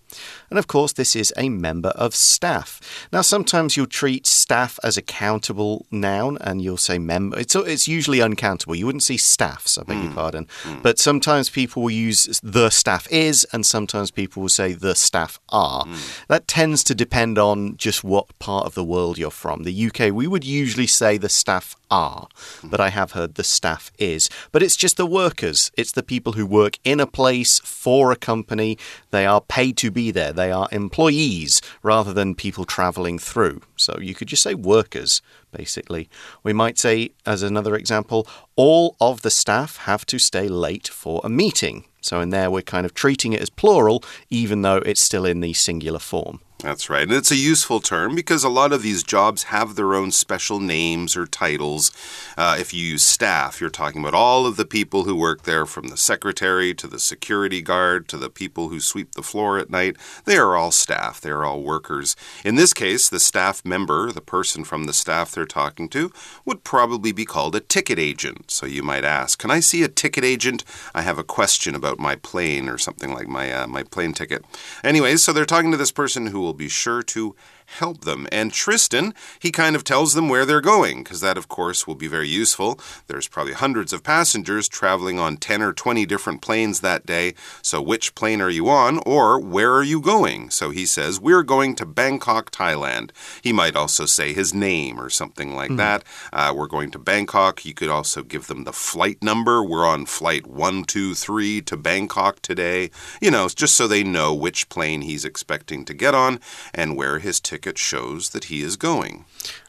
And 0.50 0.58
of 0.58 0.66
course, 0.66 0.92
this 0.92 1.14
is 1.14 1.32
a 1.36 1.48
member 1.48 1.90
of 1.90 2.14
staff. 2.14 3.08
Now, 3.12 3.22
sometimes 3.22 3.76
you'll 3.76 3.86
treat 3.86 4.26
staff 4.26 4.78
as 4.82 4.96
a 4.96 5.02
countable 5.02 5.86
noun 5.90 6.38
and 6.40 6.62
you'll 6.62 6.76
say 6.76 6.98
member. 6.98 7.38
It's, 7.38 7.54
it's 7.54 7.88
usually 7.88 8.20
uncountable. 8.20 8.74
You 8.74 8.86
wouldn't 8.86 9.02
see 9.02 9.16
staffs, 9.16 9.78
I 9.78 9.82
beg 9.82 9.98
your 9.98 10.06
hmm. 10.08 10.14
pardon. 10.14 10.46
Hmm. 10.62 10.80
But 10.82 10.98
sometimes 10.98 11.50
people 11.50 11.82
will 11.82 11.90
use 11.90 12.40
the 12.42 12.70
staff 12.70 13.06
is 13.10 13.46
and 13.52 13.64
sometimes 13.66 14.10
people 14.10 14.42
will 14.42 14.48
say 14.48 14.72
the 14.72 14.94
staff 14.94 15.38
are. 15.50 15.84
Hmm. 15.84 15.94
That 16.28 16.48
tends 16.48 16.82
to 16.84 16.94
depend 16.94 17.38
on 17.38 17.76
just 17.76 18.02
what 18.02 18.38
part 18.38 18.66
of 18.66 18.74
the 18.74 18.84
world 18.84 19.18
you're 19.18 19.30
from. 19.30 19.64
The 19.64 19.86
UK, 19.86 20.12
we 20.12 20.26
would 20.26 20.44
usually 20.44 20.86
say 20.86 21.18
the 21.18 21.28
staff 21.28 21.76
are, 21.90 22.28
but 22.62 22.80
I 22.80 22.90
have 22.90 23.12
heard 23.12 23.34
the 23.34 23.44
staff 23.44 23.90
is. 23.98 24.28
But 24.52 24.62
it's 24.62 24.76
just 24.76 24.96
the 24.96 25.06
workers, 25.06 25.70
it's 25.76 25.92
the 25.92 26.02
people 26.02 26.32
who 26.32 26.46
work 26.46 26.78
in 26.84 27.00
a 27.00 27.06
place 27.06 27.60
for 27.60 28.12
a 28.12 28.16
company. 28.16 28.78
They 29.10 29.26
are 29.26 29.40
paid 29.40 29.76
to 29.78 29.90
be 29.90 30.10
there, 30.10 30.32
they 30.38 30.52
are 30.52 30.68
employees 30.72 31.60
rather 31.82 32.12
than 32.12 32.34
people 32.34 32.64
traveling 32.64 33.18
through. 33.18 33.60
So 33.76 33.98
you 34.00 34.14
could 34.14 34.28
just 34.28 34.42
say 34.42 34.54
workers, 34.54 35.20
basically. 35.52 36.08
We 36.42 36.52
might 36.52 36.78
say, 36.78 37.10
as 37.26 37.42
another 37.42 37.74
example, 37.74 38.26
all 38.56 38.96
of 39.00 39.22
the 39.22 39.30
staff 39.30 39.78
have 39.78 40.06
to 40.06 40.18
stay 40.18 40.48
late 40.48 40.88
for 40.88 41.20
a 41.24 41.28
meeting. 41.28 41.84
So 42.00 42.20
in 42.20 42.30
there, 42.30 42.50
we're 42.50 42.62
kind 42.62 42.86
of 42.86 42.94
treating 42.94 43.32
it 43.32 43.40
as 43.40 43.50
plural, 43.50 44.02
even 44.30 44.62
though 44.62 44.76
it's 44.76 45.00
still 45.00 45.26
in 45.26 45.40
the 45.40 45.52
singular 45.52 45.98
form. 45.98 46.40
That's 46.60 46.90
right. 46.90 47.04
And 47.04 47.12
it's 47.12 47.30
a 47.30 47.36
useful 47.36 47.78
term 47.78 48.16
because 48.16 48.42
a 48.42 48.48
lot 48.48 48.72
of 48.72 48.82
these 48.82 49.04
jobs 49.04 49.44
have 49.44 49.76
their 49.76 49.94
own 49.94 50.10
special 50.10 50.58
names 50.58 51.16
or 51.16 51.24
titles. 51.24 51.92
Uh, 52.36 52.56
if 52.58 52.74
you 52.74 52.84
use 52.84 53.04
staff, 53.04 53.60
you're 53.60 53.70
talking 53.70 54.00
about 54.00 54.14
all 54.14 54.44
of 54.44 54.56
the 54.56 54.64
people 54.64 55.04
who 55.04 55.14
work 55.14 55.42
there, 55.42 55.66
from 55.66 55.86
the 55.86 55.96
secretary 55.96 56.74
to 56.74 56.88
the 56.88 56.98
security 56.98 57.62
guard 57.62 58.08
to 58.08 58.16
the 58.16 58.28
people 58.28 58.70
who 58.70 58.80
sweep 58.80 59.12
the 59.12 59.22
floor 59.22 59.56
at 59.58 59.70
night. 59.70 59.96
They 60.24 60.36
are 60.36 60.56
all 60.56 60.72
staff, 60.72 61.20
they 61.20 61.30
are 61.30 61.44
all 61.44 61.62
workers. 61.62 62.16
In 62.44 62.56
this 62.56 62.72
case, 62.72 63.08
the 63.08 63.20
staff 63.20 63.64
member, 63.64 64.10
the 64.10 64.20
person 64.20 64.64
from 64.64 64.84
the 64.84 64.92
staff 64.92 65.30
they're 65.30 65.46
talking 65.46 65.88
to, 65.90 66.10
would 66.44 66.64
probably 66.64 67.12
be 67.12 67.24
called 67.24 67.54
a 67.54 67.60
ticket 67.60 68.00
agent. 68.00 68.50
So 68.50 68.66
you 68.66 68.82
might 68.82 69.04
ask, 69.04 69.38
Can 69.38 69.52
I 69.52 69.60
see 69.60 69.84
a 69.84 69.88
ticket 69.88 70.24
agent? 70.24 70.64
I 70.92 71.02
have 71.02 71.18
a 71.18 71.24
question 71.24 71.76
about 71.76 72.00
my 72.00 72.16
plane 72.16 72.68
or 72.68 72.78
something 72.78 73.14
like 73.14 73.28
my, 73.28 73.52
uh, 73.52 73.68
my 73.68 73.84
plane 73.84 74.12
ticket. 74.12 74.44
Anyways, 74.82 75.22
so 75.22 75.32
they're 75.32 75.44
talking 75.44 75.70
to 75.70 75.76
this 75.76 75.92
person 75.92 76.26
who 76.26 76.47
will 76.48 76.54
be 76.54 76.68
sure 76.68 77.02
to 77.02 77.36
help 77.68 78.00
them. 78.04 78.26
And 78.32 78.50
Tristan, 78.50 79.14
he 79.38 79.52
kind 79.52 79.76
of 79.76 79.84
tells 79.84 80.14
them 80.14 80.28
where 80.28 80.46
they're 80.46 80.62
going, 80.62 81.02
because 81.04 81.20
that, 81.20 81.36
of 81.36 81.48
course, 81.48 81.86
will 81.86 81.94
be 81.94 82.08
very 82.08 82.28
useful. 82.28 82.80
There's 83.06 83.28
probably 83.28 83.52
hundreds 83.52 83.92
of 83.92 84.02
passengers 84.02 84.68
traveling 84.68 85.18
on 85.18 85.36
10 85.36 85.60
or 85.60 85.74
20 85.74 86.06
different 86.06 86.40
planes 86.40 86.80
that 86.80 87.04
day. 87.04 87.34
So, 87.60 87.82
which 87.82 88.14
plane 88.14 88.40
are 88.40 88.48
you 88.48 88.70
on, 88.70 89.00
or 89.04 89.38
where 89.38 89.74
are 89.74 89.82
you 89.82 90.00
going? 90.00 90.48
So 90.48 90.70
he 90.70 90.86
says, 90.86 91.20
We're 91.20 91.42
going 91.42 91.74
to 91.76 91.86
Bangkok, 91.86 92.50
Thailand. 92.50 93.10
He 93.42 93.52
might 93.52 93.76
also 93.76 94.06
say 94.06 94.32
his 94.32 94.54
name 94.54 94.98
or 94.98 95.10
something 95.10 95.54
like 95.54 95.76
that. 95.76 96.04
Uh, 96.32 96.54
we're 96.56 96.66
going 96.66 96.90
to 96.92 96.98
Bangkok. 96.98 97.66
You 97.66 97.74
could 97.74 97.90
also 97.90 98.22
give 98.22 98.46
them 98.46 98.64
the 98.64 98.72
flight 98.72 99.22
number. 99.22 99.62
We're 99.62 99.86
on 99.86 100.06
flight 100.06 100.46
123 100.46 101.60
to 101.62 101.76
Bangkok 101.76 102.40
today. 102.40 102.90
You 103.20 103.30
know, 103.30 103.48
just 103.48 103.74
so 103.74 103.86
they 103.86 104.02
know 104.02 104.34
which 104.34 104.70
plane 104.70 105.02
he's 105.02 105.26
expecting 105.26 105.84
to 105.84 105.92
get 105.92 106.14
on 106.14 106.37
and 106.74 106.96
where 106.96 107.18
his 107.18 107.40
ticket 107.40 107.78
shows 107.78 108.30
that 108.30 108.44
he 108.44 108.62
is 108.62 108.76
going. 108.76 109.24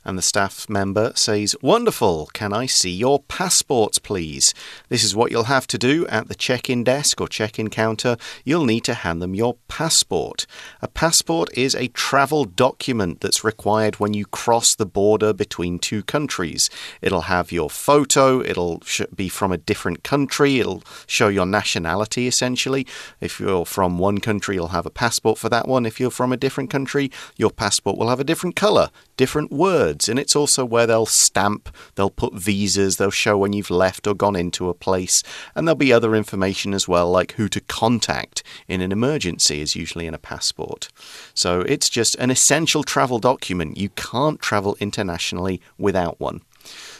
And 0.06 0.18
the 0.18 0.22
staff 0.22 0.70
member 0.70 1.12
says, 1.16 1.56
Wonderful. 1.62 2.30
Can 2.34 2.54
I 2.54 2.66
see 2.66 2.92
your 2.92 3.20
passports, 3.20 4.00
please? 4.00 4.54
This 4.88 5.04
is 5.04 5.16
what 5.16 5.32
you'll 5.32 5.44
have 5.46 5.68
to 5.68 5.78
do 5.78 6.08
at 6.08 6.28
the 6.28 6.36
check 6.36 6.70
in 6.70 6.84
desk 6.84 7.20
or 7.20 7.28
check 7.28 7.60
in 7.60 7.70
counter. 7.70 8.18
You'll 8.44 8.66
need 8.66 8.84
to 8.86 8.94
hand 8.94 9.22
them 9.22 9.36
your 9.36 9.58
passport. 9.68 10.46
A 10.82 10.88
passport 10.88 11.50
is 11.58 11.76
a 11.76 11.88
travel 11.90 12.46
document 12.46 13.22
that's 13.22 13.44
required 13.44 14.00
when 14.00 14.14
you 14.14 14.26
cross 14.26 14.76
the 14.76 14.86
border 14.86 15.34
between 15.34 15.80
two 15.80 16.04
countries. 16.04 16.70
It'll 17.02 17.22
have 17.22 17.52
your 17.52 17.70
photo, 17.70 18.42
it'll 18.42 18.82
be 19.16 19.30
from 19.30 19.52
a 19.52 19.58
different 19.58 20.04
country, 20.04 20.60
it'll 20.60 20.84
show 21.08 21.28
your 21.28 21.46
nationality 21.46 22.28
essentially. 22.28 22.88
If 23.20 23.40
you're 23.40 23.66
from 23.66 23.98
one 23.98 24.20
country, 24.20 24.56
you'll 24.56 24.70
have 24.70 24.86
a 24.86 24.92
passport 24.92 25.38
for 25.38 25.50
that 25.50 25.68
one. 25.68 25.86
If 25.86 26.00
you're 26.00 26.12
from 26.12 26.32
a 26.32 26.38
different 26.38 26.70
country, 26.70 27.12
your 27.38 27.52
passport 27.52 27.98
will 27.98 28.10
have 28.10 28.20
a 28.20 28.24
different 28.24 28.56
color, 28.56 28.90
different 29.18 29.52
words, 29.90 30.10
and 30.10 30.20
it's 30.20 30.36
also 30.36 30.64
where 30.64 30.86
they'll 30.88 31.06
stamp, 31.06 31.70
they'll 31.96 32.10
put 32.10 32.34
visas, 32.34 32.98
they'll 32.98 33.12
show 33.12 33.38
when 33.38 33.54
you've 33.54 33.72
left 33.72 34.08
or 34.08 34.14
gone 34.14 34.36
into 34.36 34.70
a 34.70 34.74
place, 34.74 35.24
and 35.56 35.68
there'll 35.68 35.76
be 35.76 35.94
other 35.94 36.16
information 36.16 36.74
as 36.74 36.88
well, 36.88 37.10
like 37.10 37.34
who 37.34 37.50
to 37.50 37.62
contact 37.62 38.44
in 38.68 38.82
an 38.82 38.92
emergency, 38.92 39.62
is 39.62 39.76
usually 39.76 40.06
in 40.08 40.14
a 40.14 40.20
passport. 40.20 40.90
So 41.34 41.62
it's 41.62 41.90
just 41.90 42.16
an 42.16 42.30
essential 42.30 42.84
travel 42.84 43.20
document. 43.20 43.78
You 43.78 43.90
can't 43.90 44.40
travel 44.40 44.78
internationally 44.80 45.62
without 45.78 46.20
one. 46.20 46.42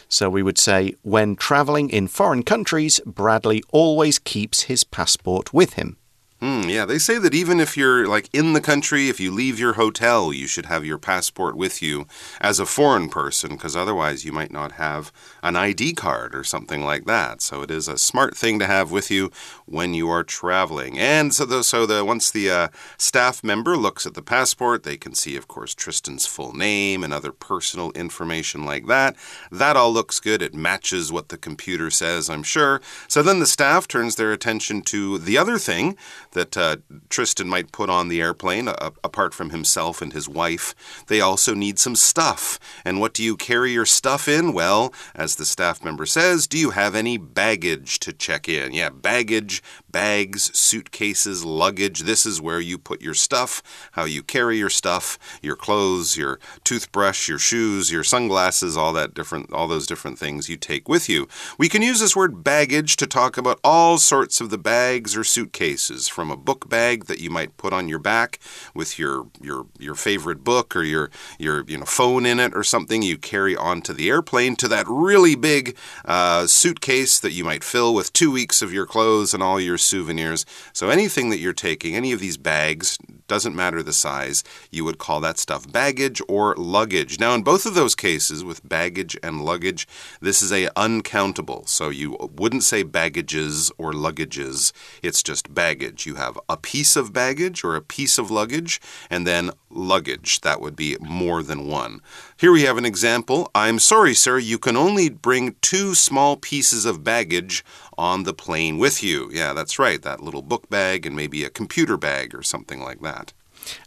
So 0.08 0.28
we 0.28 0.42
would 0.42 0.58
say, 0.58 0.96
when 1.02 1.36
traveling 1.36 1.90
in 1.90 2.08
foreign 2.08 2.42
countries, 2.42 3.00
Bradley 3.06 3.62
always 3.70 4.18
keeps 4.18 4.62
his 4.62 4.82
passport 4.82 5.54
with 5.54 5.74
him. 5.74 5.96
Mm, 6.40 6.70
yeah, 6.70 6.86
they 6.86 6.96
say 6.96 7.18
that 7.18 7.34
even 7.34 7.60
if 7.60 7.76
you're 7.76 8.06
like 8.06 8.30
in 8.32 8.54
the 8.54 8.62
country, 8.62 9.10
if 9.10 9.20
you 9.20 9.30
leave 9.30 9.58
your 9.58 9.74
hotel, 9.74 10.32
you 10.32 10.46
should 10.46 10.66
have 10.66 10.86
your 10.86 10.96
passport 10.96 11.54
with 11.54 11.82
you 11.82 12.06
as 12.40 12.58
a 12.58 12.64
foreign 12.64 13.10
person, 13.10 13.50
because 13.50 13.76
otherwise 13.76 14.24
you 14.24 14.32
might 14.32 14.50
not 14.50 14.72
have 14.72 15.12
an 15.42 15.54
ID 15.54 15.92
card 15.92 16.34
or 16.34 16.42
something 16.42 16.82
like 16.82 17.04
that. 17.04 17.42
So 17.42 17.60
it 17.60 17.70
is 17.70 17.88
a 17.88 17.98
smart 17.98 18.34
thing 18.38 18.58
to 18.58 18.66
have 18.66 18.90
with 18.90 19.10
you 19.10 19.30
when 19.66 19.92
you 19.92 20.08
are 20.08 20.24
traveling. 20.24 20.98
And 20.98 21.34
so, 21.34 21.44
the, 21.44 21.62
so 21.62 21.84
the 21.84 22.06
once 22.06 22.30
the 22.30 22.50
uh, 22.50 22.68
staff 22.96 23.44
member 23.44 23.76
looks 23.76 24.06
at 24.06 24.14
the 24.14 24.22
passport, 24.22 24.82
they 24.82 24.96
can 24.96 25.14
see, 25.14 25.36
of 25.36 25.46
course, 25.46 25.74
Tristan's 25.74 26.24
full 26.24 26.54
name 26.54 27.04
and 27.04 27.12
other 27.12 27.32
personal 27.32 27.92
information 27.92 28.64
like 28.64 28.86
that. 28.86 29.14
That 29.52 29.76
all 29.76 29.92
looks 29.92 30.18
good. 30.18 30.40
It 30.40 30.54
matches 30.54 31.12
what 31.12 31.28
the 31.28 31.36
computer 31.36 31.90
says, 31.90 32.30
I'm 32.30 32.42
sure. 32.42 32.80
So 33.08 33.22
then 33.22 33.40
the 33.40 33.46
staff 33.46 33.86
turns 33.86 34.16
their 34.16 34.32
attention 34.32 34.80
to 34.82 35.18
the 35.18 35.36
other 35.36 35.58
thing 35.58 35.98
that 36.32 36.56
uh, 36.56 36.76
Tristan 37.08 37.48
might 37.48 37.72
put 37.72 37.90
on 37.90 38.08
the 38.08 38.20
airplane, 38.20 38.68
uh, 38.68 38.90
apart 39.02 39.34
from 39.34 39.50
himself 39.50 40.00
and 40.00 40.12
his 40.12 40.28
wife. 40.28 40.74
They 41.08 41.20
also 41.20 41.54
need 41.54 41.78
some 41.78 41.96
stuff. 41.96 42.58
And 42.84 43.00
what 43.00 43.14
do 43.14 43.22
you 43.22 43.36
carry 43.36 43.72
your 43.72 43.86
stuff 43.86 44.28
in? 44.28 44.52
Well, 44.52 44.92
as 45.14 45.36
the 45.36 45.44
staff 45.44 45.84
member 45.84 46.06
says, 46.06 46.46
do 46.46 46.58
you 46.58 46.70
have 46.70 46.94
any 46.94 47.16
baggage 47.18 47.98
to 48.00 48.12
check 48.12 48.48
in? 48.48 48.72
Yeah, 48.72 48.90
baggage, 48.90 49.62
bags, 49.90 50.56
suitcases, 50.56 51.44
luggage. 51.44 52.00
This 52.00 52.24
is 52.24 52.40
where 52.40 52.60
you 52.60 52.78
put 52.78 53.02
your 53.02 53.14
stuff, 53.14 53.62
how 53.92 54.04
you 54.04 54.22
carry 54.22 54.58
your 54.58 54.70
stuff, 54.70 55.18
your 55.42 55.56
clothes, 55.56 56.16
your 56.16 56.38
toothbrush, 56.64 57.28
your 57.28 57.38
shoes, 57.38 57.90
your 57.90 58.04
sunglasses, 58.04 58.76
all 58.76 58.92
that 58.92 59.14
different 59.14 59.52
all 59.52 59.68
those 59.68 59.86
different 59.86 60.18
things 60.18 60.48
you 60.48 60.56
take 60.56 60.88
with 60.88 61.08
you. 61.08 61.28
We 61.58 61.68
can 61.68 61.82
use 61.82 62.00
this 62.00 62.16
word 62.16 62.44
baggage 62.44 62.96
to 62.96 63.06
talk 63.06 63.36
about 63.36 63.60
all 63.64 63.98
sorts 63.98 64.40
of 64.40 64.50
the 64.50 64.58
bags 64.58 65.16
or 65.16 65.24
suitcases 65.24 66.08
from 66.20 66.30
a 66.30 66.36
book 66.36 66.68
bag 66.68 67.06
that 67.06 67.18
you 67.18 67.30
might 67.30 67.56
put 67.56 67.72
on 67.72 67.88
your 67.88 67.98
back 67.98 68.38
with 68.74 68.98
your 68.98 69.28
your 69.40 69.64
your 69.78 69.94
favorite 69.94 70.44
book 70.44 70.76
or 70.76 70.82
your 70.82 71.10
your 71.38 71.64
you 71.66 71.78
know 71.78 71.86
phone 71.86 72.26
in 72.26 72.38
it 72.38 72.54
or 72.54 72.62
something 72.62 73.00
you 73.00 73.16
carry 73.16 73.56
onto 73.56 73.94
the 73.94 74.10
airplane 74.10 74.54
to 74.54 74.68
that 74.68 74.84
really 74.86 75.34
big 75.34 75.74
uh, 76.04 76.46
suitcase 76.46 77.18
that 77.18 77.32
you 77.32 77.42
might 77.42 77.64
fill 77.64 77.94
with 77.94 78.12
two 78.12 78.30
weeks 78.30 78.60
of 78.60 78.70
your 78.70 78.84
clothes 78.84 79.32
and 79.32 79.42
all 79.42 79.58
your 79.58 79.78
souvenirs. 79.78 80.44
So 80.74 80.90
anything 80.90 81.30
that 81.30 81.38
you're 81.38 81.54
taking, 81.54 81.96
any 81.96 82.12
of 82.12 82.20
these 82.20 82.36
bags, 82.36 82.98
doesn't 83.30 83.54
matter 83.54 83.80
the 83.80 83.92
size, 83.92 84.42
you 84.72 84.84
would 84.84 84.98
call 84.98 85.20
that 85.20 85.38
stuff 85.38 85.70
baggage 85.70 86.20
or 86.28 86.56
luggage. 86.56 87.20
Now, 87.20 87.32
in 87.36 87.42
both 87.42 87.64
of 87.64 87.74
those 87.74 87.94
cases, 87.94 88.42
with 88.42 88.68
baggage 88.68 89.16
and 89.22 89.44
luggage, 89.44 89.86
this 90.20 90.42
is 90.42 90.52
a 90.52 90.68
uncountable. 90.74 91.64
So 91.66 91.90
you 91.90 92.16
wouldn't 92.20 92.64
say 92.64 92.82
baggages 92.82 93.70
or 93.78 93.92
luggages. 93.92 94.72
It's 95.00 95.22
just 95.22 95.54
baggage. 95.54 96.06
You 96.06 96.16
have 96.16 96.36
a 96.48 96.56
piece 96.56 96.96
of 96.96 97.12
baggage 97.12 97.62
or 97.62 97.76
a 97.76 97.80
piece 97.80 98.18
of 98.18 98.32
luggage, 98.32 98.80
and 99.08 99.24
then 99.24 99.52
luggage. 99.70 100.40
That 100.40 100.60
would 100.60 100.74
be 100.74 100.96
more 101.00 101.44
than 101.44 101.68
one. 101.68 102.00
Here 102.40 102.52
we 102.52 102.62
have 102.62 102.78
an 102.78 102.86
example. 102.86 103.50
I'm 103.54 103.78
sorry, 103.78 104.14
sir, 104.14 104.38
you 104.38 104.56
can 104.56 104.74
only 104.74 105.10
bring 105.10 105.56
two 105.60 105.94
small 105.94 106.38
pieces 106.38 106.86
of 106.86 107.04
baggage 107.04 107.62
on 107.98 108.22
the 108.22 108.32
plane 108.32 108.78
with 108.78 109.02
you. 109.02 109.28
Yeah, 109.30 109.52
that's 109.52 109.78
right. 109.78 110.00
That 110.00 110.22
little 110.22 110.40
book 110.40 110.70
bag 110.70 111.04
and 111.04 111.14
maybe 111.14 111.44
a 111.44 111.50
computer 111.50 111.98
bag 111.98 112.34
or 112.34 112.42
something 112.42 112.80
like 112.80 113.02
that 113.02 113.34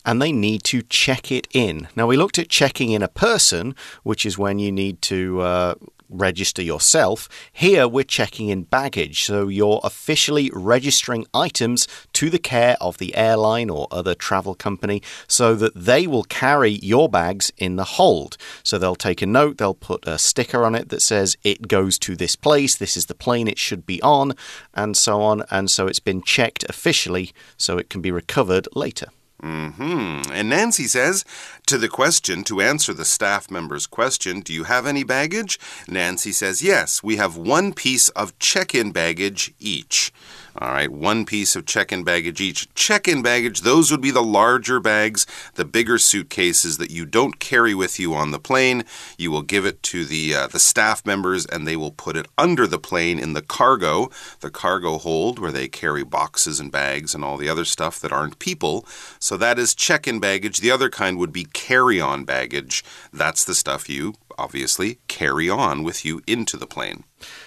and 0.06 0.22
they 0.22 0.32
need 0.32 0.64
to 0.64 0.84
check 0.84 1.32
it 1.32 1.48
in. 1.52 1.88
Now, 1.96 2.06
we 2.06 2.16
looked 2.16 2.38
at 2.38 2.48
checking 2.48 2.92
in 2.92 3.02
a 3.02 3.08
person, 3.08 3.76
which 4.04 4.24
is 4.24 4.38
when 4.38 4.60
you 4.60 4.72
need 4.72 5.02
to 5.02 5.42
uh, 5.42 5.76
register 6.14 6.62
yourself. 6.62 7.28
Here 7.52 7.88
we're 7.88 8.04
checking 8.04 8.50
in 8.50 8.64
baggage, 8.64 9.24
so 9.24 9.48
you're 9.48 9.82
officially 9.84 10.52
registering 10.54 11.26
items 11.34 11.88
to 12.14 12.30
the 12.30 12.40
care 12.40 12.78
of 12.80 12.98
the 12.98 13.16
airline 13.16 13.70
or 13.70 13.88
other 13.92 14.16
travel 14.16 14.56
company 14.56 15.02
so 15.28 15.56
that 15.56 15.76
they 15.76 16.08
will 16.08 16.24
carry 16.24 16.72
your 16.72 17.10
bags 17.10 17.52
in 17.58 17.76
the 17.76 17.84
hold. 17.84 18.38
So 18.64 18.78
they'll 18.78 18.96
take 18.96 19.22
a 19.22 19.28
note, 19.28 19.58
they'll 19.58 19.74
put 19.74 20.08
a 20.08 20.18
sticker 20.18 20.64
on 20.64 20.76
it 20.76 20.90
that 20.90 21.02
says 21.02 21.36
it 21.44 21.68
goes 21.68 21.98
to 22.00 22.16
this 22.16 22.36
place, 22.36 22.76
this 22.76 22.96
is 22.96 23.08
the 23.08 23.16
plane 23.16 23.48
it 23.48 23.58
should 23.58 23.86
be 23.86 24.02
on, 24.02 24.34
and 24.74 24.96
so 24.96 25.22
on. 25.22 25.44
And 25.50 25.70
so 25.70 25.88
it's 25.88 26.00
been 26.00 26.22
checked 26.22 26.64
officially 26.70 27.34
so 27.58 27.78
it 27.78 27.90
can 27.90 28.02
be 28.02 28.12
recovered 28.12 28.68
later. 28.76 29.08
Mm 29.44 29.74
hmm. 29.74 30.32
And 30.32 30.50
Nancy 30.50 30.86
says, 30.86 31.26
to 31.66 31.78
the 31.78 31.90
question, 31.90 32.46
to 32.46 32.62
answer 32.62 32.94
the 32.94 33.04
staff 33.04 33.52
member's 33.52 33.86
question, 33.86 34.40
do 34.40 34.54
you 34.54 34.64
have 34.64 34.88
any 34.88 35.04
baggage? 35.04 35.60
Nancy 35.86 36.32
says, 36.32 36.64
yes, 36.64 37.04
we 37.04 37.18
have 37.18 37.36
one 37.36 37.74
piece 37.74 38.08
of 38.10 38.40
check 38.40 38.74
in 38.74 38.92
baggage 38.92 39.54
each. 39.60 40.14
All 40.56 40.72
right, 40.72 40.92
one 40.92 41.26
piece 41.26 41.56
of 41.56 41.66
check 41.66 41.92
in 41.92 42.04
baggage 42.04 42.40
each. 42.40 42.72
Check 42.76 43.08
in 43.08 43.24
baggage, 43.24 43.62
those 43.62 43.90
would 43.90 44.02
be 44.02 44.12
the 44.12 44.22
larger 44.22 44.80
bags, 44.80 45.26
the 45.56 45.66
bigger 45.66 45.98
suitcases 45.98 46.78
that 46.78 46.92
you 46.92 47.06
don't 47.06 47.40
carry 47.40 47.74
with 47.74 48.00
you 48.00 48.14
on 48.14 48.30
the 48.30 48.40
plane. 48.40 48.84
You 49.18 49.32
will 49.32 49.42
give 49.42 49.66
it 49.66 49.82
to 49.84 50.06
the, 50.06 50.36
uh, 50.36 50.48
the 50.48 50.60
staff 50.60 51.06
members 51.08 51.48
and 51.48 51.68
they 51.68 51.76
will 51.76 51.92
put 51.92 52.16
it 52.16 52.28
under 52.38 52.68
the 52.68 52.78
plane 52.78 53.18
in 53.18 53.34
the 53.34 53.42
cargo, 53.42 54.12
the 54.42 54.52
cargo 54.52 55.00
hold 55.00 55.40
where 55.40 55.52
they 55.52 55.68
carry 55.68 56.04
boxes 56.04 56.60
and 56.60 56.72
bags 56.72 57.16
and 57.16 57.24
all 57.24 57.38
the 57.38 57.50
other 57.50 57.66
stuff 57.66 58.00
that 58.00 58.12
aren't 58.12 58.38
people. 58.38 58.86
So 59.18 59.38
that 59.38 59.58
is 59.58 59.74
check 59.74 60.08
in 60.08 60.20
baggage. 60.20 60.60
The 60.60 60.72
other 60.72 60.92
kind 60.92 61.18
would 61.18 61.34
be 61.34 61.46
carry 61.46 62.00
on 62.00 62.26
baggage. 62.26 62.84
That's 63.12 63.44
the 63.44 63.56
stuff 63.56 63.90
you 63.90 64.14
obviously 64.38 65.00
carry 65.08 65.50
on 65.50 65.84
with 65.84 66.06
you 66.06 66.22
into 66.28 66.58
the 66.58 66.68
plane. 66.68 67.04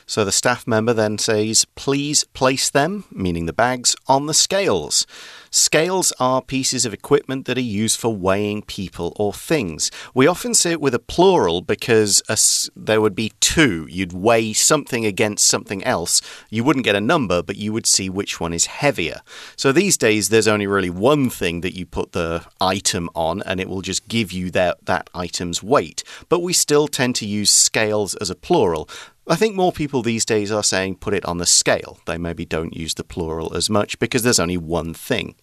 So 0.06 0.24
the 0.24 0.32
staff 0.32 0.66
member 0.66 0.92
then 0.92 1.18
says, 1.18 1.66
please 1.74 2.24
place 2.24 2.70
them, 2.70 3.04
meaning 3.10 3.46
the 3.46 3.52
bags, 3.52 3.94
on 4.06 4.26
the 4.26 4.34
scales. 4.34 5.06
Scales 5.56 6.12
are 6.20 6.42
pieces 6.42 6.84
of 6.84 6.92
equipment 6.92 7.46
that 7.46 7.56
are 7.56 7.62
used 7.62 7.98
for 7.98 8.14
weighing 8.14 8.60
people 8.60 9.14
or 9.16 9.32
things. 9.32 9.90
We 10.12 10.26
often 10.26 10.52
say 10.52 10.72
it 10.72 10.82
with 10.82 10.94
a 10.94 10.98
plural 10.98 11.62
because 11.62 12.22
a, 12.28 12.36
there 12.78 13.00
would 13.00 13.14
be 13.14 13.32
two. 13.40 13.86
You'd 13.88 14.12
weigh 14.12 14.52
something 14.52 15.06
against 15.06 15.46
something 15.46 15.82
else. 15.82 16.20
You 16.50 16.62
wouldn't 16.62 16.84
get 16.84 16.94
a 16.94 17.00
number, 17.00 17.42
but 17.42 17.56
you 17.56 17.72
would 17.72 17.86
see 17.86 18.10
which 18.10 18.38
one 18.38 18.52
is 18.52 18.66
heavier. 18.66 19.22
So 19.56 19.72
these 19.72 19.96
days, 19.96 20.28
there's 20.28 20.46
only 20.46 20.66
really 20.66 20.90
one 20.90 21.30
thing 21.30 21.62
that 21.62 21.74
you 21.74 21.86
put 21.86 22.12
the 22.12 22.44
item 22.60 23.08
on, 23.14 23.40
and 23.46 23.58
it 23.58 23.66
will 23.70 23.80
just 23.80 24.08
give 24.08 24.32
you 24.32 24.50
that, 24.50 24.84
that 24.84 25.08
item's 25.14 25.62
weight. 25.62 26.04
But 26.28 26.40
we 26.40 26.52
still 26.52 26.86
tend 26.86 27.16
to 27.16 27.26
use 27.26 27.50
scales 27.50 28.14
as 28.16 28.28
a 28.28 28.34
plural. 28.34 28.90
I 29.28 29.34
think 29.34 29.56
more 29.56 29.72
people 29.72 30.02
these 30.02 30.24
days 30.24 30.52
are 30.52 30.62
saying 30.62 30.96
put 30.96 31.12
it 31.12 31.24
on 31.24 31.38
the 31.38 31.46
scale. 31.46 31.98
They 32.06 32.16
maybe 32.16 32.44
don't 32.44 32.76
use 32.76 32.94
the 32.94 33.02
plural 33.02 33.56
as 33.56 33.68
much 33.68 33.98
because 33.98 34.22
there's 34.22 34.38
only 34.38 34.56
one 34.56 34.94
thing. 34.94 35.34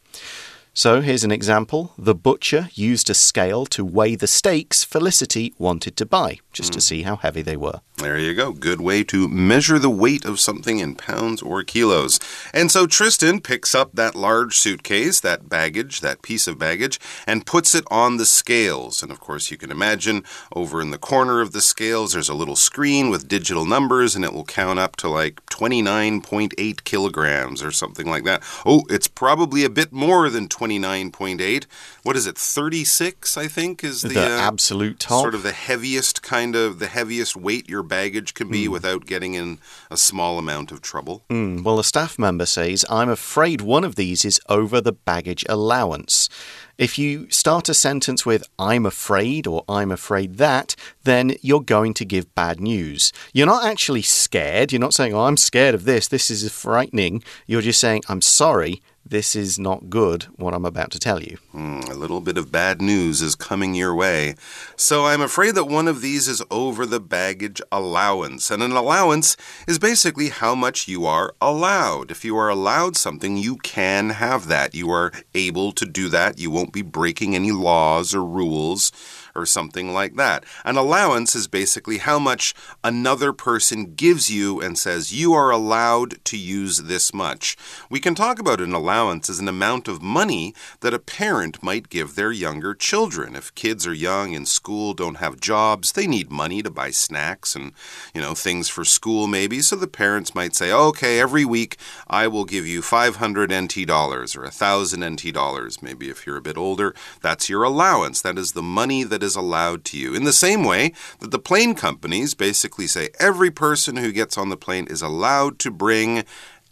So 0.76 1.02
here's 1.02 1.24
an 1.24 1.32
example. 1.32 1.94
The 2.00 2.16
butcher 2.16 2.70
used 2.74 3.08
a 3.08 3.14
scale 3.14 3.68
to 3.68 3.86
weigh 3.86 4.16
the 4.16 4.26
steaks 4.26 4.84
Felicity 4.84 5.54
wanted 5.60 5.96
to 5.98 6.06
buy, 6.08 6.40
just 6.52 6.72
mm. 6.72 6.74
to 6.74 6.80
hmm. 6.80 6.82
see 6.82 7.02
how 7.04 7.18
heavy 7.18 7.44
they 7.44 7.56
were. 7.56 7.82
There 7.98 8.18
you 8.18 8.34
go. 8.34 8.54
Good 8.54 8.82
way 8.82 9.04
to 9.06 9.28
measure 9.30 9.78
the 9.78 9.90
weight 9.90 10.26
of 10.26 10.40
something 10.40 10.80
in 10.80 10.96
pounds 10.96 11.44
or 11.44 11.64
kilos. 11.64 12.20
And 12.52 12.72
so 12.72 12.88
Tristan 12.88 13.40
picks 13.40 13.76
up 13.76 13.92
that 13.94 14.16
large 14.16 14.58
suitcase, 14.58 15.20
that 15.20 15.48
baggage, 15.48 16.02
that 16.02 16.24
piece 16.24 16.48
of 16.48 16.58
baggage, 16.58 17.00
and 17.28 17.46
puts 17.46 17.76
it 17.76 17.86
on 17.92 18.18
the 18.18 18.26
scales. 18.26 19.04
And 19.04 19.12
of 19.12 19.20
course, 19.20 19.52
you 19.52 19.58
can 19.58 19.70
imagine 19.70 20.24
over 20.56 20.82
in 20.82 20.90
the 20.90 20.98
corner 20.98 21.40
of 21.40 21.52
the 21.52 21.62
scales, 21.62 22.14
there's 22.14 22.30
a 22.30 22.34
little 22.34 22.56
screen 22.56 23.12
with 23.12 23.28
digital 23.28 23.64
numbers, 23.64 24.16
and 24.16 24.26
it 24.26 24.34
will 24.34 24.44
count 24.44 24.80
up 24.80 24.96
to 24.98 25.08
like 25.08 25.46
29.8 25.46 26.84
kilograms 26.84 27.62
or 27.62 27.72
something 27.72 28.10
like 28.10 28.24
that. 28.24 28.42
Oh, 28.66 28.84
it's 28.90 29.08
probably 29.08 29.64
a 29.64 29.70
bit 29.70 29.94
more 29.94 30.32
than 30.32 30.48
29.8. 30.64 31.66
What 32.04 32.16
is 32.16 32.26
it? 32.26 32.38
36, 32.38 33.38
I 33.38 33.48
think, 33.48 33.84
is 33.84 34.02
the, 34.02 34.10
the 34.10 34.26
uh, 34.26 34.40
absolute 34.40 35.00
top. 35.00 35.22
Sort 35.22 35.36
of 35.36 35.44
the 35.44 35.52
heaviest 35.52 36.24
kind 36.24 36.56
of, 36.56 36.80
the 36.80 36.88
heaviest 36.88 37.36
weight 37.36 37.68
your 37.70 37.84
baggage 37.84 38.34
can 38.34 38.50
be 38.50 38.68
mm. 38.68 38.70
without 38.70 39.06
getting 39.06 39.34
in 39.34 39.60
a 39.92 39.98
small 39.98 40.40
amount 40.40 40.72
of 40.72 40.82
trouble. 40.82 41.24
Mm. 41.30 41.64
Well, 41.64 41.80
a 41.80 41.84
staff 41.84 42.18
member 42.18 42.46
says, 42.46 42.86
I'm 42.90 43.10
afraid 43.10 43.62
one 43.62 43.84
of 43.84 43.96
these 43.96 44.24
is 44.24 44.40
over 44.48 44.80
the 44.80 44.94
baggage 44.94 45.46
allowance. 45.50 46.30
If 46.78 46.98
you 46.98 47.30
start 47.30 47.70
a 47.70 47.74
sentence 47.74 48.26
with, 48.26 48.48
I'm 48.58 48.86
afraid 48.86 49.46
or 49.46 49.64
I'm 49.70 49.92
afraid 49.92 50.38
that, 50.38 50.76
then 51.04 51.36
you're 51.42 51.62
going 51.62 51.94
to 51.96 52.06
give 52.06 52.34
bad 52.34 52.60
news. 52.60 53.14
You're 53.32 53.46
not 53.46 53.66
actually 53.66 54.02
scared. 54.02 54.72
You're 54.72 54.80
not 54.80 54.96
saying, 54.96 55.14
oh, 55.14 55.26
I'm 55.26 55.38
scared 55.38 55.76
of 55.76 55.86
this. 55.86 56.08
This 56.08 56.32
is 56.32 56.52
frightening. 56.52 57.24
You're 57.46 57.62
just 57.62 57.80
saying, 57.80 58.02
I'm 58.10 58.22
sorry 58.22 58.82
this 59.14 59.36
is 59.36 59.60
not 59.60 59.92
good, 59.92 60.24
what 60.38 60.56
I'm 60.56 60.66
about 60.66 60.90
to 60.90 60.98
tell 60.98 61.22
you. 61.22 61.38
Mm, 61.54 61.88
a 61.88 61.94
little 61.94 62.20
bit 62.20 62.36
of 62.36 62.52
bad 62.52 62.82
news 62.82 63.22
is 63.22 63.36
coming 63.36 63.76
your 63.76 63.94
way. 63.94 64.34
So 64.76 65.06
I'm 65.06 65.22
afraid 65.22 65.54
that 65.54 65.66
one 65.66 65.88
of 65.88 66.02
these 66.02 66.28
is 66.28 66.42
over 66.50 66.88
the 66.88 67.00
baggage 67.00 67.62
allowance. 67.72 68.50
And 68.50 68.64
an 68.64 68.72
allowance 68.72 69.38
is 69.68 69.78
basically 69.78 70.30
how 70.30 70.56
much 70.56 70.88
you 70.88 71.06
are 71.06 71.36
allowed. 71.40 72.10
If 72.10 72.26
you 72.26 72.36
are 72.38 72.50
allowed 72.50 72.98
something, 72.98 73.38
you 73.38 73.58
can 73.58 74.10
have 74.10 74.48
that. 74.48 74.74
You 74.74 74.90
are 74.90 75.12
able 75.36 75.74
to 75.74 75.86
do 75.86 76.10
that. 76.10 76.40
You 76.40 76.50
won't 76.50 76.74
be 76.74 76.82
breaking 76.82 77.36
any 77.36 77.52
laws 77.52 78.16
or 78.16 78.26
rules 78.26 78.92
or 79.36 79.46
something 79.46 79.94
like 79.94 80.16
that. 80.16 80.44
An 80.64 80.78
allowance 80.78 81.36
is 81.36 81.48
basically 81.48 81.98
how 82.00 82.20
much 82.20 82.54
another 82.84 83.34
person 83.34 83.96
gives 83.96 84.30
you 84.30 84.62
and 84.62 84.78
says 84.78 85.14
you 85.14 85.34
are 85.34 85.50
allowed 85.50 86.24
to 86.26 86.38
use 86.38 86.78
this 86.80 87.14
much. 87.14 87.58
We 87.90 88.00
can 88.00 88.16
talk 88.16 88.40
about 88.40 88.62
an 88.62 88.74
allowance 88.74 89.30
as 89.30 89.40
an 89.40 89.48
amount 89.48 89.88
of 89.88 90.02
money 90.02 90.54
that 90.82 90.94
a 90.94 91.00
parent 91.00 91.64
might 91.64 91.90
give 91.90 92.16
their 92.16 92.32
younger 92.32 92.74
children. 92.74 93.36
If 93.36 93.56
kids 93.56 93.88
are 93.88 93.94
young 93.94 94.34
in 94.34 94.46
school, 94.46 94.94
don't 94.94 95.18
have 95.18 95.40
jobs, 95.40 95.94
they 95.94 96.08
need 96.08 96.32
money 96.32 96.62
to 96.62 96.70
buy 96.70 96.92
snacks 96.92 97.56
and, 97.56 97.74
you 98.14 98.22
know, 98.22 98.36
things 98.36 98.70
for 98.70 98.86
school 98.86 99.28
maybe. 99.28 99.62
So 99.62 99.76
the 99.76 99.88
parents 99.88 100.36
might 100.36 100.56
say, 100.56 100.72
okay, 100.72 101.20
every 101.20 101.46
week 101.46 101.78
I 102.08 102.28
will 102.28 102.46
give 102.46 102.68
you 102.68 102.82
500 102.82 103.52
NT 103.54 103.88
dollars 103.88 104.36
or 104.36 104.44
1,000 104.44 105.04
NT 105.04 105.34
dollars. 105.34 105.82
Maybe 105.82 106.10
if 106.10 106.28
you're 106.28 106.38
a 106.38 106.42
bit 106.42 106.58
older, 106.58 106.94
that's 107.22 107.50
your 107.50 107.64
allowance. 107.64 108.22
That 108.22 108.38
is 108.38 108.52
the 108.52 108.62
money 108.62 109.04
that 109.04 109.23
is 109.24 109.36
allowed 109.36 109.84
to 109.86 109.98
you. 109.98 110.14
In 110.14 110.24
the 110.24 110.34
same 110.34 110.64
way 110.64 110.94
that 111.20 111.32
the 111.32 111.40
plane 111.40 111.74
companies 111.74 112.34
basically 112.34 112.88
say 112.88 113.10
every 113.20 113.50
person 113.50 113.96
who 113.96 114.12
gets 114.12 114.38
on 114.38 114.50
the 114.50 114.58
plane 114.58 114.88
is 114.88 115.02
allowed 115.02 115.58
to 115.60 115.72
bring 115.72 116.26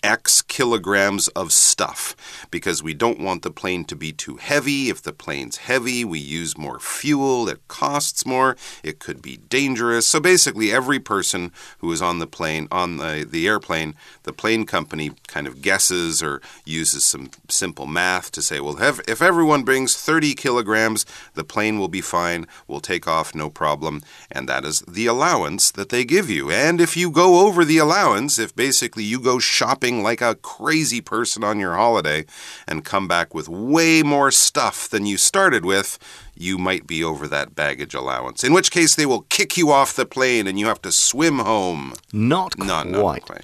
X 0.03 0.41
kilograms 0.41 1.27
of 1.29 1.51
stuff 1.51 2.15
because 2.49 2.81
we 2.81 2.93
don't 2.93 3.19
want 3.19 3.43
the 3.43 3.51
plane 3.51 3.85
to 3.85 3.95
be 3.95 4.11
too 4.11 4.37
heavy. 4.37 4.89
If 4.89 5.01
the 5.01 5.13
plane's 5.13 5.57
heavy, 5.57 6.03
we 6.03 6.19
use 6.19 6.57
more 6.57 6.79
fuel, 6.79 7.47
it 7.47 7.67
costs 7.67 8.25
more, 8.25 8.55
it 8.83 8.99
could 8.99 9.21
be 9.21 9.37
dangerous. 9.37 10.07
So 10.07 10.19
basically, 10.19 10.71
every 10.71 10.99
person 10.99 11.51
who 11.79 11.91
is 11.91 12.01
on 12.01 12.19
the 12.19 12.27
plane, 12.27 12.67
on 12.71 12.97
the, 12.97 13.27
the 13.29 13.47
airplane, 13.47 13.95
the 14.23 14.33
plane 14.33 14.65
company 14.65 15.11
kind 15.27 15.47
of 15.47 15.61
guesses 15.61 16.23
or 16.23 16.41
uses 16.65 17.03
some 17.03 17.29
simple 17.49 17.85
math 17.85 18.31
to 18.31 18.41
say, 18.41 18.59
well, 18.59 18.77
if 18.79 19.21
everyone 19.21 19.63
brings 19.63 19.95
30 19.95 20.33
kilograms, 20.35 21.05
the 21.35 21.43
plane 21.43 21.79
will 21.79 21.87
be 21.87 22.01
fine, 22.01 22.47
we'll 22.67 22.79
take 22.79 23.07
off, 23.07 23.35
no 23.35 23.49
problem. 23.49 24.01
And 24.31 24.47
that 24.49 24.65
is 24.65 24.81
the 24.81 25.05
allowance 25.05 25.71
that 25.71 25.89
they 25.89 26.05
give 26.05 26.29
you. 26.29 26.49
And 26.51 26.81
if 26.81 26.97
you 26.97 27.11
go 27.11 27.45
over 27.45 27.63
the 27.63 27.77
allowance, 27.77 28.39
if 28.39 28.55
basically 28.55 29.03
you 29.03 29.19
go 29.19 29.39
shopping, 29.39 29.90
shopping 29.91 30.03
like 30.03 30.21
a 30.21 30.35
crazy 30.35 31.01
person 31.01 31.43
on 31.43 31.59
your 31.59 31.75
holiday 31.75 32.25
and 32.67 32.83
come 32.85 33.07
back 33.07 33.33
with 33.33 33.49
way 33.49 34.03
more 34.03 34.31
stuff 34.31 34.89
than 34.89 35.05
you 35.05 35.17
started 35.17 35.65
with, 35.65 35.97
you 36.35 36.57
might 36.57 36.87
be 36.87 37.03
over 37.03 37.27
that 37.27 37.55
baggage 37.55 37.93
allowance. 37.93 38.43
In 38.43 38.53
which 38.53 38.71
case, 38.71 38.95
they 38.95 39.05
will 39.05 39.25
kick 39.29 39.57
you 39.57 39.71
off 39.71 39.95
the 39.95 40.05
plane 40.05 40.47
and 40.47 40.59
you 40.59 40.67
have 40.67 40.81
to 40.83 40.91
swim 40.91 41.39
home. 41.39 41.93
Not 42.13 42.57
No, 42.57 42.65
quite. 42.65 42.87
not 42.87 43.21
quite. 43.21 43.43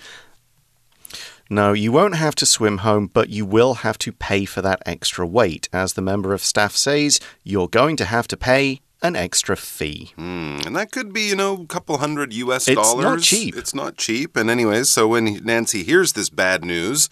No, 1.49 1.71
you 1.71 1.93
won't 1.93 2.15
have 2.17 2.35
to 2.35 2.45
swim 2.45 2.79
home, 2.79 3.09
but 3.13 3.29
you 3.29 3.45
will 3.45 3.75
have 3.75 3.97
to 3.99 4.11
pay 4.11 4.43
for 4.45 4.61
that 4.61 4.81
extra 4.85 5.25
weight. 5.25 5.69
As 5.71 5.93
the 5.93 6.01
member 6.01 6.33
of 6.33 6.41
staff 6.43 6.75
says, 6.75 7.21
you're 7.43 7.69
going 7.69 7.95
to 7.97 8.05
have 8.05 8.27
to 8.27 8.37
pay 8.37 8.81
an 9.01 9.15
extra 9.15 9.55
fee. 9.55 10.11
Mm, 10.17 10.65
and 10.65 10.75
that 10.75 10.91
could 10.91 11.13
be, 11.13 11.21
you 11.21 11.35
know, 11.35 11.53
a 11.61 11.65
couple 11.67 11.97
hundred 11.99 12.33
US 12.33 12.67
It's 12.67 12.75
dollars. 12.81 13.03
not 13.03 13.19
cheap. 13.21 13.55
It's 13.55 13.75
not 13.75 13.97
cheap. 13.97 14.35
And, 14.35 14.49
anyways, 14.49 14.89
so 14.89 15.07
when 15.07 15.35
Nancy 15.43 15.83
hears 15.83 16.13
this 16.13 16.29
bad 16.29 16.65
news, 16.65 17.07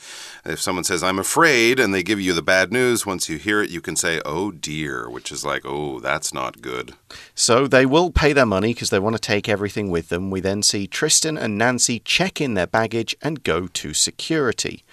if 0.45 0.59
someone 0.59 0.83
says, 0.83 1.03
I'm 1.03 1.19
afraid, 1.19 1.79
and 1.79 1.93
they 1.93 2.01
give 2.03 2.19
you 2.19 2.33
the 2.33 2.41
bad 2.41 2.71
news, 2.71 3.05
once 3.05 3.29
you 3.29 3.37
hear 3.37 3.61
it, 3.61 3.69
you 3.69 3.81
can 3.81 3.95
say, 3.95 4.19
oh 4.25 4.51
dear, 4.51 5.09
which 5.09 5.31
is 5.31 5.45
like, 5.45 5.61
oh, 5.65 5.99
that's 5.99 6.33
not 6.33 6.61
good. 6.61 6.93
So 7.35 7.67
they 7.67 7.85
will 7.85 8.09
pay 8.11 8.33
their 8.33 8.45
money 8.45 8.73
because 8.73 8.89
they 8.89 8.99
want 8.99 9.15
to 9.15 9.21
take 9.21 9.47
everything 9.47 9.89
with 9.91 10.09
them. 10.09 10.31
We 10.31 10.39
then 10.39 10.63
see 10.63 10.87
Tristan 10.87 11.37
and 11.37 11.57
Nancy 11.57 11.99
check 11.99 12.41
in 12.41 12.55
their 12.55 12.67
baggage 12.67 13.15
and 13.21 13.43
go 13.43 13.67
to 13.67 13.93
security. 13.93 14.83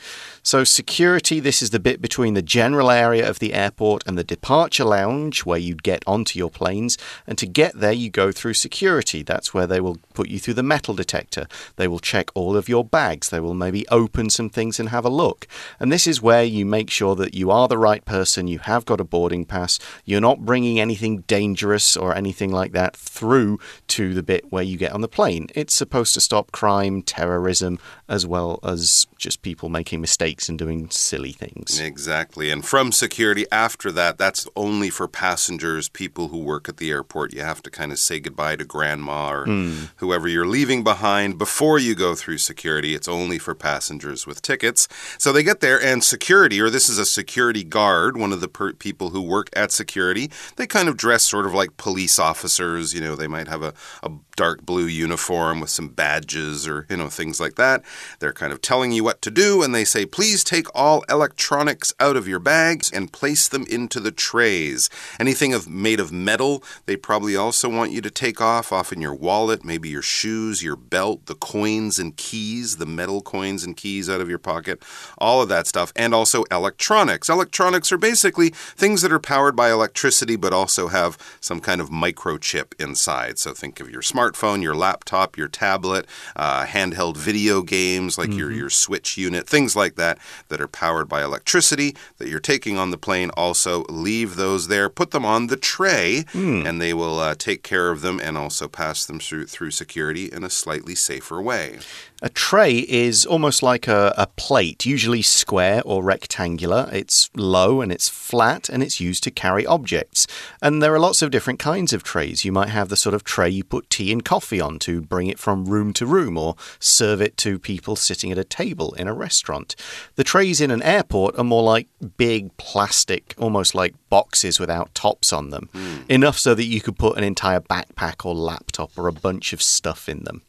So, 0.45 0.65
security, 0.65 1.39
this 1.39 1.63
is 1.63 1.71
the 1.71 1.79
bit 1.79 2.03
between 2.03 2.35
the 2.35 2.43
general 2.43 2.91
area 2.91 3.29
of 3.29 3.39
the 3.39 3.55
airport 3.55 4.03
and 4.09 4.19
the 4.19 4.25
departure 4.25 4.85
lounge 4.85 5.45
where 5.45 5.59
you'd 5.59 5.85
get 5.85 6.03
onto 6.05 6.37
your 6.37 6.51
planes. 6.51 6.99
And 7.29 7.39
to 7.39 7.47
get 7.47 7.79
there, 7.79 7.93
you 7.93 8.11
go 8.11 8.33
through 8.33 8.55
security. 8.55 9.23
That's 9.23 9.55
where 9.55 9.69
they 9.69 9.81
will 9.81 9.99
put 10.15 10.29
you 10.29 10.41
through 10.41 10.55
the 10.55 10.65
metal 10.65 10.95
detector. 10.95 11.47
They 11.77 11.87
will 11.87 12.01
check 12.01 12.29
all 12.35 12.57
of 12.57 12.69
your 12.69 12.85
bags. 12.85 13.31
They 13.31 13.39
will 13.39 13.55
maybe 13.55 13.87
open 13.87 14.31
some 14.31 14.51
things 14.51 14.81
and 14.81 14.89
have 14.89 15.05
a 15.05 15.09
look. 15.09 15.47
And 15.79 15.93
this 15.93 16.09
is 16.09 16.21
where 16.21 16.43
you 16.43 16.67
make 16.67 16.91
sure 16.91 17.15
that 17.15 17.35
you 17.35 17.53
are 17.53 17.69
the 17.69 17.79
right 17.79 18.05
person, 18.05 18.49
you 18.49 18.59
have 18.59 18.85
got 18.85 19.01
a 19.01 19.05
boarding 19.05 19.45
pass, 19.45 19.79
you're 20.05 20.21
not 20.21 20.45
bringing 20.45 20.81
anything 20.81 21.19
dangerous 21.29 21.97
or 21.97 22.17
anything 22.17 22.51
like 22.51 22.73
that 22.73 22.97
through 22.97 23.61
to 23.87 24.13
the 24.13 24.25
bit 24.25 24.51
where 24.51 24.65
you 24.65 24.77
get 24.77 24.93
on 24.93 25.03
the 25.03 25.09
plane. 25.09 25.47
It's 25.55 25.73
supposed 25.73 26.15
to 26.15 26.21
stop 26.21 26.51
crime, 26.51 27.01
terrorism, 27.03 27.79
as 28.09 28.27
well 28.27 28.59
as 28.65 29.07
just 29.19 29.43
people 29.43 29.69
making 29.69 30.01
mistakes 30.01 30.32
and 30.49 30.59
doing 30.59 30.89
silly 30.91 31.33
things. 31.33 31.79
Exactly. 31.79 32.51
And 32.51 32.65
from 32.65 32.93
security 32.93 33.47
after 33.53 33.93
that, 33.93 34.19
that's 34.19 34.49
only 34.57 34.91
for 34.91 35.09
passengers, 35.09 35.89
people 35.89 36.29
who 36.29 36.39
work 36.39 36.69
at 36.69 36.79
the 36.79 36.91
airport. 36.91 37.33
You 37.33 37.43
have 37.43 37.63
to 37.63 37.71
kind 37.71 37.93
of 37.93 37.99
say 37.99 38.21
goodbye 38.21 38.57
to 38.57 38.65
grandma 38.65 39.31
or 39.31 39.45
hmm. 39.45 39.85
whoever 39.97 40.29
you're 40.29 40.47
leaving 40.47 40.83
behind 40.83 41.39
before 41.39 41.79
you 41.79 41.95
go 41.95 42.15
through 42.15 42.39
security. 42.39 42.95
It's 42.95 43.09
only 43.09 43.39
for 43.39 43.55
passengers 43.55 44.27
with 44.27 44.43
tickets. 44.43 44.89
So 45.19 45.33
they 45.33 45.43
get 45.43 45.61
there, 45.61 45.81
and 45.83 46.03
security, 46.03 46.61
or 46.61 46.71
this 46.71 46.89
is 46.89 46.99
a 46.99 47.07
security 47.07 47.65
guard, 47.65 48.17
one 48.17 48.33
of 48.33 48.41
the 48.41 48.49
per- 48.49 48.73
people 48.73 49.11
who 49.11 49.21
work 49.23 49.49
at 49.55 49.73
security, 49.73 50.31
they 50.57 50.67
kind 50.67 50.89
of 50.89 50.97
dress 50.97 51.25
sort 51.25 51.47
of 51.47 51.55
like 51.55 51.77
police 51.77 52.19
officers. 52.19 52.95
You 52.95 53.01
know, 53.01 53.17
they 53.17 53.29
might 53.29 53.49
have 53.49 53.63
a, 53.63 53.75
a 54.03 54.11
dark 54.37 54.65
blue 54.65 54.87
uniform 54.87 55.61
with 55.61 55.71
some 55.71 55.89
badges 55.89 56.67
or, 56.67 56.87
you 56.89 56.97
know, 56.97 57.09
things 57.09 57.41
like 57.41 57.57
that. 57.57 57.83
They're 58.19 58.33
kind 58.33 58.53
of 58.53 58.61
telling 58.61 58.93
you 58.93 59.05
what 59.05 59.23
to 59.23 59.31
do, 59.31 59.63
and 59.63 59.75
they 59.75 59.85
say, 59.85 60.07
please 60.07 60.45
take 60.45 60.67
all 60.75 61.05
electronics 61.09 61.93
out 62.01 62.17
of 62.17 62.29
your 62.29 62.39
bags 62.39 62.91
and 62.91 63.13
place 63.13 63.49
them 63.49 63.65
into 63.71 64.01
the 64.01 64.11
trays. 64.11 64.89
Anything 65.19 65.53
of 65.53 65.69
made 65.69 66.01
of 66.01 66.13
metal, 66.13 66.63
they 66.87 66.97
probably 66.97 67.37
also 67.37 67.69
want 67.69 67.93
you 67.93 68.01
to 68.01 68.11
take 68.11 68.41
off, 68.41 68.73
off 68.73 68.93
in 68.93 69.01
your 69.01 69.15
wallet, 69.15 69.65
maybe 69.65 69.89
your 69.89 70.03
shoes, 70.03 70.63
your 70.63 70.77
belt, 70.77 71.27
the 71.27 71.35
coins 71.35 71.99
and 71.99 72.17
keys, 72.17 72.77
the 72.77 72.87
metal 72.87 73.21
coins 73.21 73.65
and 73.65 73.77
keys 73.77 74.09
out 74.09 74.21
of 74.21 74.29
your 74.29 74.39
pocket, 74.39 74.83
all 75.19 75.43
of 75.43 75.49
that 75.49 75.67
stuff, 75.67 75.93
and 75.97 76.15
also 76.15 76.45
electronics. 76.51 77.29
Electronics 77.29 77.93
are 77.93 77.99
basically 77.99 78.51
things 78.51 79.03
that 79.03 79.13
are 79.13 79.19
powered 79.19 79.57
by 79.57 79.71
electricity 79.71 80.37
but 80.37 80.53
also 80.53 80.89
have 80.89 81.19
some 81.41 81.61
kind 81.61 81.81
of 81.81 81.91
microchip 81.91 82.73
inside. 82.81 83.39
So 83.39 83.53
think 83.53 83.81
of 83.81 83.91
your 83.91 84.03
smartphone, 84.03 84.22
your 84.63 84.75
laptop, 84.75 85.37
your 85.37 85.49
tablet, 85.49 86.07
uh, 86.37 86.65
handheld 86.65 87.17
video 87.17 87.63
games 87.63 88.17
like 88.19 88.33
your, 88.33 88.51
your 88.53 88.71
Switch 88.71 89.19
unit, 89.19 89.49
things 89.49 89.75
like 89.75 89.97
that 89.97 90.19
that 90.49 90.61
are 90.61 90.69
powered 90.69 91.09
by 91.09 91.23
electricity 91.23 91.97
that 92.19 92.29
you're 92.29 92.41
taking 92.41 92.79
on 92.79 92.91
the 92.91 92.99
plane. 92.99 93.31
Also, 93.37 93.85
leave 93.89 94.37
those 94.37 94.69
there, 94.69 94.89
put 94.89 95.11
them 95.11 95.25
on 95.25 95.49
the 95.49 95.57
tray, 95.57 96.25
and 96.35 96.81
they 96.81 96.95
will 96.95 97.19
uh, 97.19 97.35
take 97.35 97.63
care 97.63 97.91
of 97.91 98.01
them 98.01 98.21
and 98.23 98.39
also 98.39 98.69
pass 98.69 99.05
them 99.05 99.19
through, 99.19 99.47
through 99.47 99.71
security 99.71 100.27
in 100.33 100.45
a 100.45 100.51
slightly 100.51 100.95
safer 100.95 101.41
way. 101.43 101.79
A 102.25 102.29
tray 102.29 102.87
is 102.89 103.27
almost 103.27 103.65
like 103.65 103.89
a, 103.89 104.15
a 104.17 104.29
plate, 104.29 104.87
usually 104.87 105.23
square 105.23 105.83
or 105.85 106.05
rectangular. 106.05 106.89
It's 106.93 107.29
low 107.35 107.81
and 107.81 107.91
it's 107.91 108.09
flat 108.09 108.69
and 108.69 108.81
it's 108.81 109.01
used 109.01 109.25
to 109.25 109.33
carry 109.33 109.67
objects. 109.67 110.29
And 110.63 110.81
there 110.81 110.95
are 110.95 111.01
lots 111.01 111.21
of 111.21 111.33
different 111.33 111.59
kinds 111.59 111.93
of 111.93 112.05
trays. 112.05 112.45
You 112.45 112.53
might 112.53 112.69
have 112.69 112.91
the 112.91 112.97
sort 112.97 113.17
of 113.17 113.25
tray 113.25 113.51
you 113.51 113.65
put 113.65 113.91
tea 113.91 114.13
and 114.13 114.25
coffee 114.25 114.61
on 114.61 114.79
to 114.81 115.01
bring 115.01 115.27
it 115.27 115.41
from 115.41 115.65
room 115.65 115.93
to 115.95 116.07
room 116.07 116.39
or 116.39 116.55
serve 116.79 117.21
it 117.21 117.37
to 117.39 117.59
people 117.59 117.97
sitting 117.97 118.31
at 118.31 118.39
a 118.39 118.45
table 118.45 118.93
in 118.95 119.09
a 119.09 119.15
restaurant. 119.15 119.75
The 120.15 120.23
trays 120.23 120.61
in 120.61 120.71
an 120.71 120.83
airport 120.83 121.37
are 121.37 121.45
more 121.45 121.65
like 121.65 121.89
big 122.17 122.57
plastic, 122.57 123.35
almost 123.37 123.75
like 123.75 123.97
boxes 124.11 124.61
without 124.61 124.95
tops 124.95 125.33
on 125.33 125.51
them, 125.51 125.69
hmm. 125.73 126.03
enough 126.09 126.39
so 126.39 126.55
that 126.55 126.67
you 126.67 126.81
could 126.81 126.97
put 126.97 127.19
an 127.19 127.25
entire 127.25 127.61
backpack 127.61 128.25
or 128.25 128.33
laptop 128.33 128.97
or 128.97 129.09
a 129.09 129.13
bunch 129.13 129.53
of 129.53 129.61
stuff 129.61 130.09
in 130.09 130.23
them. 130.23 130.43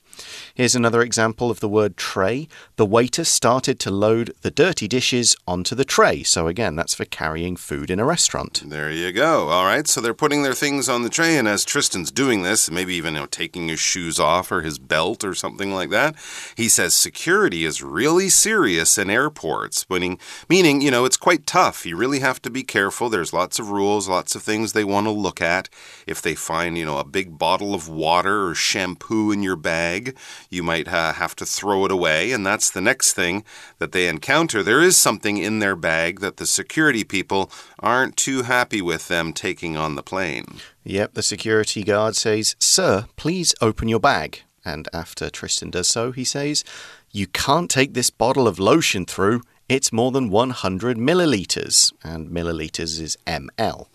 Here's 0.54 0.76
another 0.76 1.02
example 1.02 1.50
of 1.50 1.60
the 1.60 1.70
word 1.70 1.98
tray. 1.98 2.48
The 2.76 2.86
waiter 2.86 3.24
started 3.24 3.80
to 3.82 3.92
load 3.92 4.34
the 4.42 4.52
dirty 4.52 4.88
dishes 4.88 5.36
onto 5.48 5.76
the 5.76 5.86
tray. 5.86 6.24
So, 6.24 6.48
again, 6.48 6.76
that's 6.76 6.94
for 6.94 7.06
carrying 7.06 7.56
food 7.56 7.90
in 7.90 8.00
a 8.00 8.06
restaurant. 8.06 8.64
There 8.66 8.92
you 8.92 9.12
go. 9.12 9.50
All 9.50 9.66
right. 9.66 9.88
So 9.88 10.02
they're 10.02 10.14
putting 10.14 10.44
their 10.44 10.54
things 10.54 10.90
on 10.90 11.04
the 11.04 11.10
tray, 11.10 11.38
and 11.38 11.48
as 11.48 11.66
Tristan's 11.66 12.12
doing 12.12 12.44
this, 12.44 12.70
maybe 12.70 12.96
even 12.96 13.14
you 13.14 13.22
know, 13.22 13.26
taking 13.28 13.68
his 13.68 13.80
shoes 13.80 14.20
off 14.20 14.52
or 14.52 14.62
his 14.62 14.80
belt 14.80 15.24
or 15.24 15.34
something 15.34 15.74
like 15.74 15.90
that, 15.92 16.16
he 16.56 16.68
says 16.68 16.94
security 16.94 17.66
is 17.66 17.84
really 17.84 18.30
serious 18.30 18.98
in 18.98 19.10
airports, 19.10 19.88
meaning, 19.90 20.18
meaning 20.50 20.82
you 20.82 20.92
know, 20.92 21.06
it's 21.06 21.18
quite 21.18 21.46
tough. 21.46 21.86
You 21.86 21.96
really 21.96 22.20
have 22.20 22.42
to 22.42 22.50
be 22.50 22.64
careful. 22.64 23.10
There's 23.10 23.34
lots 23.34 23.60
of 23.60 23.70
rules, 23.70 24.10
lots 24.10 24.36
of 24.36 24.44
things 24.44 24.74
they 24.74 24.84
want 24.84 25.06
to 25.06 25.12
look 25.12 25.42
at. 25.42 25.70
If 26.08 26.22
they 26.22 26.36
find, 26.36 26.78
you 26.78 26.86
know, 26.86 26.98
a 26.98 27.04
big 27.04 27.38
bottle 27.38 27.74
of 27.74 27.88
water 27.88 28.48
or 28.48 28.56
shampoo 28.56 29.32
in 29.32 29.44
your 29.44 29.56
bag, 29.56 30.03
bag. 30.04 30.18
You 30.50 30.64
might 30.64 30.88
uh, 30.88 31.14
have 31.14 31.36
to 31.38 31.46
throw 31.46 31.86
it 31.86 31.92
away, 31.92 32.32
and 32.32 32.46
that's 32.46 32.70
the 32.70 32.82
next 32.82 33.14
thing 33.14 33.44
that 33.80 33.92
they 33.92 34.08
encounter. 34.08 34.64
There 34.64 34.82
is 34.82 34.98
something 34.98 35.38
in 35.38 35.60
their 35.60 35.76
bag 35.76 36.20
that 36.20 36.38
the 36.38 36.46
security 36.46 37.04
people 37.04 37.52
aren't 37.80 38.18
too 38.18 38.44
happy 38.44 38.82
with 38.82 39.08
them 39.08 39.34
taking 39.34 39.78
on 39.78 39.96
the 39.96 40.04
plane. 40.04 40.60
Yep, 40.84 41.14
the 41.14 41.24
security 41.24 41.84
guard 41.84 42.16
says, 42.16 42.56
Sir, 42.60 43.06
please 43.16 43.54
open 43.62 43.88
your 43.88 44.00
bag. 44.00 44.42
And 44.66 44.88
after 44.94 45.30
Tristan 45.30 45.72
does 45.72 45.88
so, 45.88 46.12
he 46.12 46.24
says, 46.24 46.64
You 47.12 47.28
can't 47.28 47.70
take 47.70 47.94
this 47.94 48.10
bottle 48.10 48.48
of 48.48 48.60
lotion 48.60 49.06
through. 49.06 49.42
It's 49.70 49.94
more 49.94 50.12
than 50.12 50.30
100 50.30 50.98
milliliters. 50.98 51.94
And 52.04 52.30
milliliters 52.30 53.02
is 53.02 53.18
ml. 53.26 53.88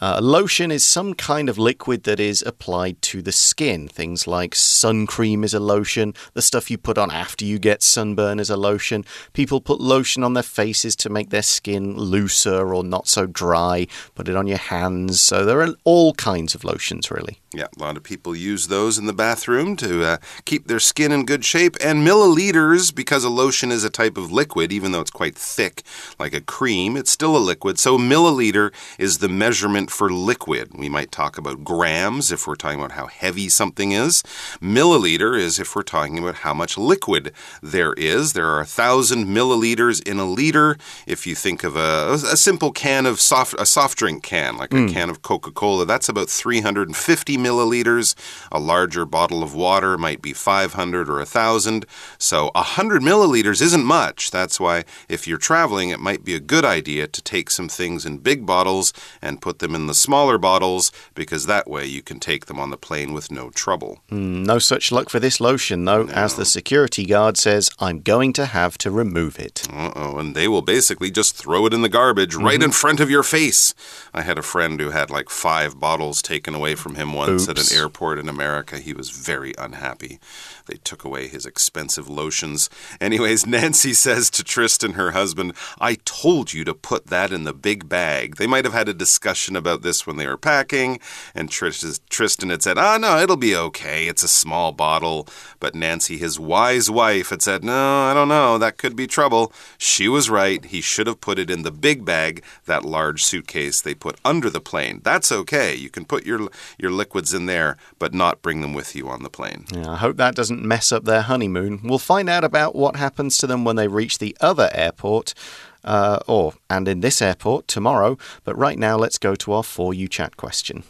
Uh, 0.00 0.18
lotion 0.22 0.70
is 0.70 0.84
some 0.84 1.12
kind 1.12 1.50
of 1.50 1.58
liquid 1.58 2.04
that 2.04 2.18
is 2.18 2.42
applied 2.42 3.00
to 3.02 3.20
the 3.20 3.32
skin. 3.32 3.86
Things 3.86 4.26
like 4.26 4.54
sun 4.54 5.06
cream 5.06 5.44
is 5.44 5.52
a 5.52 5.60
lotion. 5.60 6.14
The 6.32 6.40
stuff 6.40 6.70
you 6.70 6.78
put 6.78 6.96
on 6.96 7.10
after 7.10 7.44
you 7.44 7.58
get 7.58 7.82
sunburn 7.82 8.40
is 8.40 8.48
a 8.48 8.56
lotion. 8.56 9.04
People 9.34 9.60
put 9.60 9.80
lotion 9.80 10.24
on 10.24 10.32
their 10.32 10.42
faces 10.42 10.96
to 10.96 11.10
make 11.10 11.28
their 11.28 11.42
skin 11.42 11.96
looser 11.96 12.72
or 12.72 12.82
not 12.82 13.08
so 13.08 13.26
dry. 13.26 13.86
Put 14.14 14.28
it 14.28 14.36
on 14.36 14.46
your 14.46 14.58
hands. 14.58 15.20
So 15.20 15.44
there 15.44 15.60
are 15.60 15.74
all 15.84 16.14
kinds 16.14 16.54
of 16.54 16.64
lotions, 16.64 17.10
really. 17.10 17.38
Yeah, 17.52 17.66
a 17.76 17.80
lot 17.80 17.96
of 17.96 18.04
people 18.04 18.36
use 18.36 18.68
those 18.68 18.96
in 18.96 19.06
the 19.06 19.12
bathroom 19.12 19.74
to 19.76 20.04
uh, 20.04 20.16
keep 20.44 20.68
their 20.68 20.78
skin 20.78 21.10
in 21.10 21.26
good 21.26 21.44
shape. 21.44 21.76
And 21.82 22.06
milliliters, 22.06 22.94
because 22.94 23.24
a 23.24 23.28
lotion 23.28 23.72
is 23.72 23.82
a 23.82 23.90
type 23.90 24.16
of 24.16 24.30
liquid, 24.30 24.72
even 24.72 24.92
though 24.92 25.00
it's 25.00 25.10
quite 25.10 25.36
thick, 25.36 25.82
like 26.18 26.32
a 26.32 26.40
cream, 26.40 26.96
it's 26.96 27.10
still 27.10 27.36
a 27.36 27.38
liquid. 27.38 27.78
So 27.78 27.98
milliliter 27.98 28.72
is 28.98 29.18
the 29.18 29.28
measurement 29.28 29.89
for 29.90 30.10
liquid. 30.10 30.72
We 30.74 30.88
might 30.88 31.12
talk 31.12 31.38
about 31.38 31.64
grams 31.64 32.32
if 32.32 32.46
we're 32.46 32.54
talking 32.54 32.78
about 32.78 32.92
how 32.92 33.06
heavy 33.06 33.48
something 33.48 33.92
is. 33.92 34.22
Milliliter 34.60 35.38
is 35.38 35.58
if 35.58 35.74
we're 35.74 35.82
talking 35.82 36.18
about 36.18 36.36
how 36.36 36.54
much 36.54 36.78
liquid 36.78 37.32
there 37.62 37.92
is. 37.94 38.32
There 38.32 38.48
are 38.48 38.60
a 38.60 38.66
thousand 38.66 39.26
milliliters 39.26 40.06
in 40.06 40.18
a 40.18 40.24
liter. 40.24 40.76
If 41.06 41.26
you 41.26 41.34
think 41.34 41.64
of 41.64 41.76
a, 41.76 42.12
a 42.12 42.36
simple 42.36 42.72
can 42.72 43.06
of 43.06 43.20
soft, 43.20 43.54
a 43.58 43.66
soft 43.66 43.98
drink 43.98 44.22
can, 44.22 44.56
like 44.56 44.72
a 44.72 44.78
hmm. 44.78 44.88
can 44.88 45.10
of 45.10 45.22
Coca 45.22 45.50
Cola, 45.50 45.84
that's 45.84 46.08
about 46.08 46.28
350 46.28 47.36
milliliters. 47.36 48.14
A 48.52 48.58
larger 48.58 49.04
bottle 49.04 49.42
of 49.42 49.54
water 49.54 49.98
might 49.98 50.22
be 50.22 50.32
500 50.32 51.08
or 51.08 51.16
1,000. 51.16 51.86
So 52.18 52.50
100 52.54 53.02
milliliters 53.02 53.60
isn't 53.62 53.84
much. 53.84 54.30
That's 54.30 54.60
why 54.60 54.84
if 55.08 55.26
you're 55.26 55.38
traveling, 55.38 55.90
it 55.90 56.00
might 56.00 56.24
be 56.24 56.34
a 56.34 56.40
good 56.40 56.64
idea 56.64 57.06
to 57.08 57.22
take 57.22 57.50
some 57.50 57.68
things 57.68 58.06
in 58.06 58.18
big 58.18 58.46
bottles 58.46 58.92
and 59.20 59.40
put 59.40 59.58
them 59.58 59.74
in 59.74 59.79
the 59.86 59.94
smaller 59.94 60.38
bottles 60.38 60.92
because 61.14 61.46
that 61.46 61.68
way 61.68 61.86
you 61.86 62.02
can 62.02 62.20
take 62.20 62.46
them 62.46 62.58
on 62.58 62.70
the 62.70 62.76
plane 62.76 63.12
with 63.12 63.30
no 63.30 63.50
trouble. 63.50 64.00
No 64.10 64.58
such 64.58 64.90
luck 64.92 65.08
for 65.08 65.20
this 65.20 65.40
lotion, 65.40 65.84
though, 65.84 66.06
as 66.08 66.34
the 66.34 66.44
security 66.44 67.04
guard 67.06 67.36
says, 67.36 67.70
I'm 67.78 68.00
going 68.00 68.32
to 68.34 68.46
have 68.46 68.76
to 68.78 68.90
remove 68.90 69.38
it. 69.38 69.66
Uh 69.72 69.92
oh, 69.94 70.18
and 70.18 70.34
they 70.34 70.48
will 70.48 70.62
basically 70.62 71.10
just 71.10 71.36
throw 71.36 71.66
it 71.66 71.74
in 71.74 71.82
the 71.82 71.88
garbage 71.88 72.34
right 72.34 72.62
in 72.62 72.72
front 72.72 73.00
of 73.00 73.10
your 73.10 73.22
face. 73.22 73.74
I 74.12 74.22
had 74.22 74.38
a 74.38 74.42
friend 74.42 74.80
who 74.80 74.90
had 74.90 75.10
like 75.10 75.30
five 75.30 75.78
bottles 75.78 76.22
taken 76.22 76.54
away 76.54 76.74
from 76.74 76.94
him 76.94 77.12
once 77.12 77.48
at 77.48 77.58
an 77.58 77.76
airport 77.76 78.18
in 78.18 78.28
America. 78.28 78.78
He 78.78 78.92
was 78.92 79.10
very 79.10 79.54
unhappy. 79.58 80.18
They 80.66 80.76
took 80.76 81.04
away 81.04 81.28
his 81.28 81.46
expensive 81.46 82.08
lotions. 82.08 82.70
Anyways, 83.00 83.46
Nancy 83.56 83.92
says 83.92 84.30
to 84.30 84.44
Tristan, 84.44 84.92
her 84.92 85.10
husband, 85.12 85.54
I 85.80 85.96
told 86.04 86.52
you 86.52 86.64
to 86.64 86.74
put 86.74 87.06
that 87.08 87.32
in 87.32 87.44
the 87.44 87.52
big 87.52 87.88
bag. 87.88 88.36
They 88.36 88.46
might 88.46 88.64
have 88.64 88.74
had 88.74 88.88
a 88.88 88.94
discussion 88.94 89.56
about 89.60 89.82
this 89.82 90.06
when 90.06 90.16
they 90.16 90.26
were 90.26 90.36
packing, 90.36 90.98
and 91.36 91.48
Tristan 91.48 92.50
had 92.50 92.62
said, 92.62 92.78
Ah, 92.78 92.98
no, 92.98 93.18
it'll 93.18 93.36
be 93.36 93.54
okay. 93.54 94.08
It's 94.08 94.24
a 94.24 94.28
small 94.28 94.72
bottle. 94.72 95.28
But 95.60 95.76
Nancy, 95.76 96.16
his 96.16 96.40
wise 96.40 96.90
wife, 96.90 97.30
had 97.30 97.42
said, 97.42 97.62
No, 97.62 98.02
I 98.02 98.12
don't 98.12 98.28
know. 98.28 98.58
That 98.58 98.78
could 98.78 98.96
be 98.96 99.06
trouble. 99.06 99.52
She 99.78 100.08
was 100.08 100.28
right. 100.28 100.64
He 100.64 100.80
should 100.80 101.06
have 101.06 101.20
put 101.20 101.38
it 101.38 101.50
in 101.50 101.62
the 101.62 101.70
big 101.70 102.04
bag, 102.04 102.42
that 102.66 102.84
large 102.84 103.22
suitcase 103.22 103.80
they 103.80 103.94
put 103.94 104.18
under 104.24 104.50
the 104.50 104.60
plane. 104.60 105.00
That's 105.04 105.30
okay. 105.30 105.74
You 105.74 105.90
can 105.90 106.04
put 106.04 106.26
your, 106.26 106.48
your 106.78 106.90
liquids 106.90 107.32
in 107.32 107.46
there, 107.46 107.76
but 107.98 108.12
not 108.14 108.42
bring 108.42 108.62
them 108.62 108.74
with 108.74 108.96
you 108.96 109.08
on 109.08 109.22
the 109.22 109.30
plane. 109.30 109.66
Yeah, 109.72 109.92
I 109.92 109.96
hope 109.96 110.16
that 110.16 110.34
doesn't 110.34 110.64
mess 110.64 110.90
up 110.90 111.04
their 111.04 111.22
honeymoon. 111.22 111.80
We'll 111.84 111.98
find 111.98 112.28
out 112.28 112.44
about 112.44 112.74
what 112.74 112.96
happens 112.96 113.38
to 113.38 113.46
them 113.46 113.64
when 113.64 113.76
they 113.76 113.88
reach 113.88 114.18
the 114.18 114.36
other 114.40 114.70
airport, 114.72 115.34
uh, 115.84 116.20
or 116.26 116.54
and 116.68 116.88
in 116.88 117.00
this 117.00 117.22
airport 117.22 117.68
tomorrow. 117.68 118.18
But 118.44 118.56
right 118.56 118.78
now, 118.78 118.96
let's 118.96 119.18
go 119.18 119.34
to 119.36 119.52
our 119.52 119.62
For 119.62 119.94
You 119.94 120.08
chat 120.08 120.36
question. 120.36 120.84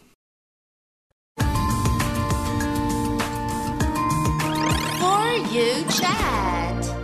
For 1.39 1.47
you 5.51 5.85
chat. 5.85 6.95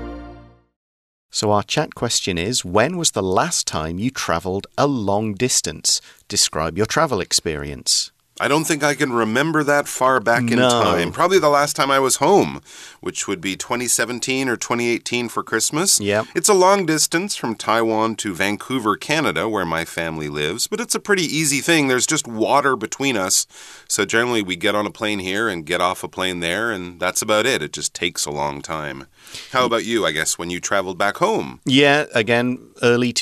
So, 1.31 1.51
our 1.51 1.63
chat 1.63 1.95
question 1.95 2.39
is 2.39 2.65
When 2.65 2.97
was 2.97 3.11
the 3.11 3.23
last 3.23 3.67
time 3.67 3.99
you 3.99 4.11
traveled 4.11 4.67
a 4.79 4.87
long 4.87 5.35
distance? 5.35 6.01
Describe 6.29 6.77
your 6.79 6.87
travel 6.87 7.21
experience. 7.21 8.11
I 8.39 8.49
don't 8.49 8.65
think 8.65 8.83
I 8.85 8.95
can 8.95 9.13
remember 9.15 9.65
that 9.65 9.89
far 9.89 10.21
back 10.21 10.43
in 10.51 10.59
No. 10.59 10.69
time. 10.69 11.11
Probably 11.11 11.39
the 11.39 11.49
last 11.49 11.75
time 11.75 11.91
I 11.91 11.99
was 11.99 12.17
home, 12.17 12.61
which 13.01 13.27
would 13.27 13.41
be 13.41 13.57
2017 13.57 14.47
or 14.49 14.57
2018 14.57 15.31
for 15.31 15.43
Christmas. 15.43 15.99
Yep. 16.01 16.27
It's 16.35 16.49
a 16.51 16.55
long 16.55 16.85
distance 16.85 17.35
from 17.35 17.55
Taiwan 17.55 18.15
to 18.17 18.35
Vancouver, 18.35 18.95
Canada, 18.97 19.49
where 19.49 19.65
my 19.65 19.87
family 19.87 20.29
lives, 20.29 20.67
but 20.67 20.81
it's 20.81 20.95
a 20.95 21.01
pretty 21.01 21.23
easy 21.25 21.61
thing. 21.63 21.89
There's 21.89 22.07
just 22.07 22.29
water 22.29 22.77
between 22.77 23.17
us. 23.17 23.47
So 23.89 24.05
generally, 24.05 24.43
we 24.43 24.55
get 24.57 24.75
on 24.75 24.85
a 24.87 24.91
plane 24.91 25.21
here 25.21 25.49
and 25.49 25.65
get 25.65 25.81
off 25.81 26.05
a 26.05 26.09
plane 26.09 26.41
there, 26.41 26.71
and 26.71 27.01
that's 27.01 27.23
about 27.23 27.47
it. 27.47 27.63
It 27.63 27.73
just 27.73 27.95
takes 27.95 28.27
a 28.27 28.31
long 28.31 28.61
time. 28.61 29.07
How 29.53 29.65
about 29.65 29.85
you, 29.87 30.05
I 30.05 30.13
guess, 30.13 30.39
when 30.39 30.51
you 30.51 30.61
traveled 30.61 30.99
back 30.99 31.17
home? 31.17 31.61
Yeah, 31.65 32.05
again, 32.15 32.59
early 32.83 33.13